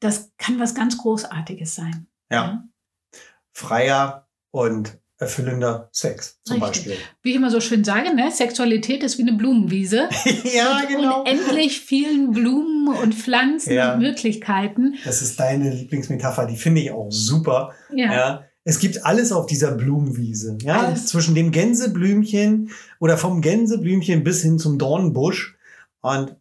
das 0.00 0.32
kann 0.38 0.58
was 0.58 0.74
ganz 0.74 0.98
Großartiges 0.98 1.74
sein. 1.74 2.06
Ja. 2.30 2.64
Freier 3.52 4.28
und 4.50 4.98
erfüllender 5.18 5.88
Sex 5.92 6.38
zum 6.44 6.62
Richtig. 6.62 6.84
Beispiel. 6.86 6.96
Wie 7.22 7.30
ich 7.30 7.36
immer 7.36 7.50
so 7.50 7.60
schön 7.60 7.82
sage, 7.82 8.14
ne? 8.14 8.30
Sexualität 8.30 9.02
ist 9.02 9.18
wie 9.18 9.22
eine 9.22 9.32
Blumenwiese. 9.32 10.08
ja, 10.54 10.78
mit 10.80 10.88
genau. 10.96 11.22
unendlich 11.22 11.80
vielen 11.80 12.30
Blumen 12.30 12.88
und 12.88 13.14
Pflanzen 13.14 13.72
Ja. 13.72 13.94
und 13.94 14.00
Möglichkeiten. 14.00 14.94
Das 15.04 15.20
ist 15.20 15.40
deine 15.40 15.70
Lieblingsmetapher, 15.74 16.46
die 16.46 16.56
finde 16.56 16.82
ich 16.82 16.92
auch 16.92 17.10
super. 17.10 17.74
Ja. 17.92 18.12
Ja. 18.12 18.44
Es 18.62 18.78
gibt 18.78 19.04
alles 19.04 19.32
auf 19.32 19.46
dieser 19.46 19.72
Blumenwiese. 19.72 20.58
Ja? 20.62 20.82
Alles. 20.82 21.06
Zwischen 21.06 21.34
dem 21.34 21.50
Gänseblümchen 21.50 22.70
oder 23.00 23.16
vom 23.16 23.40
Gänseblümchen 23.40 24.22
bis 24.22 24.42
hin 24.42 24.58
zum 24.58 24.78
Dornbusch. 24.78 25.56
Und 26.00 26.36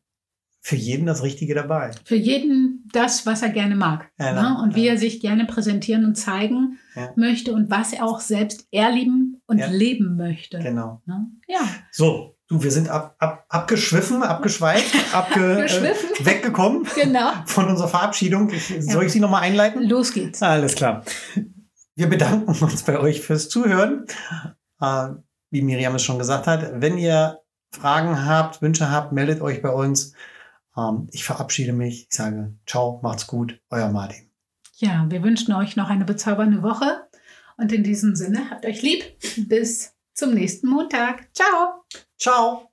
für 0.67 0.75
jeden 0.75 1.05
das 1.05 1.23
Richtige 1.23 1.55
dabei. 1.55 1.91
Für 2.03 2.17
jeden 2.17 2.89
das, 2.91 3.25
was 3.25 3.41
er 3.41 3.47
gerne 3.47 3.77
mag. 3.77 4.11
Ja, 4.19 4.33
ne? 4.33 4.61
Und 4.61 4.75
wie 4.75 4.83
ja. 4.83 4.91
er 4.91 4.97
sich 4.97 5.21
gerne 5.21 5.45
präsentieren 5.45 6.03
und 6.03 6.15
zeigen 6.15 6.77
Ja. 6.93 7.13
möchte 7.15 7.53
und 7.53 7.71
was 7.71 7.93
er 7.93 8.03
auch 8.03 8.19
selbst 8.19 8.67
erleben 8.69 9.41
und 9.45 9.65
leben 9.71 10.17
möchte. 10.17 10.59
Genau. 10.59 11.01
Ne? 11.05 11.27
Ja. 11.47 11.61
So, 11.93 12.33
Du, 12.49 12.63
wir 12.63 12.71
sind 12.71 12.87
ab, 12.89 13.15
ab, 13.19 13.45
abgeschwiffen, 13.49 14.23
abgeschweift, 14.23 14.93
abge, 15.13 15.65
äh, 15.65 16.25
weggekommen 16.25 16.85
genau. 16.95 17.31
von 17.45 17.67
unserer 17.67 17.89
Verabschiedung. 17.89 18.49
Ich, 18.49 18.73
soll 18.79 19.05
ich 19.05 19.11
Sie 19.13 19.19
nochmal 19.19 19.43
einleiten? 19.43 19.83
Los 19.83 20.13
geht's. 20.13 20.41
Alles 20.41 20.75
klar. 20.75 21.03
Wir 21.95 22.07
bedanken 22.07 22.47
uns 22.47 22.83
bei 22.83 22.99
euch 22.99 23.21
fürs 23.21 23.47
Zuhören. 23.49 24.05
Äh, 24.81 25.09
wie 25.49 25.61
Miriam 25.61 25.95
es 25.95 26.03
schon 26.03 26.19
gesagt 26.19 26.47
hat, 26.47 26.81
wenn 26.81 26.97
ihr 26.97 27.39
Fragen 27.71 28.25
habt, 28.25 28.61
Wünsche 28.61 28.91
habt, 28.91 29.11
meldet 29.11 29.41
euch 29.41 29.61
bei 29.61 29.69
uns. 29.69 30.13
Ähm, 30.77 31.07
ich 31.11 31.23
verabschiede 31.23 31.73
mich. 31.73 32.07
Ich 32.09 32.15
sage 32.15 32.53
ciao, 32.65 32.99
macht's 33.01 33.27
gut, 33.27 33.59
euer 33.69 33.89
Martin. 33.89 34.29
Ja, 34.75 35.05
wir 35.09 35.23
wünschen 35.23 35.53
euch 35.53 35.75
noch 35.75 35.89
eine 35.89 36.05
bezaubernde 36.05 36.61
Woche. 36.61 37.07
Und 37.57 37.71
in 37.71 37.83
diesem 37.83 38.15
Sinne, 38.15 38.51
habt 38.51 38.65
euch 38.65 38.83
lieb. 38.83 39.03
Bis 39.47 39.95
zum 40.13 40.33
nächsten 40.33 40.67
Montag. 40.67 41.33
Ciao. 41.33 41.83
Ciao. 42.17 42.71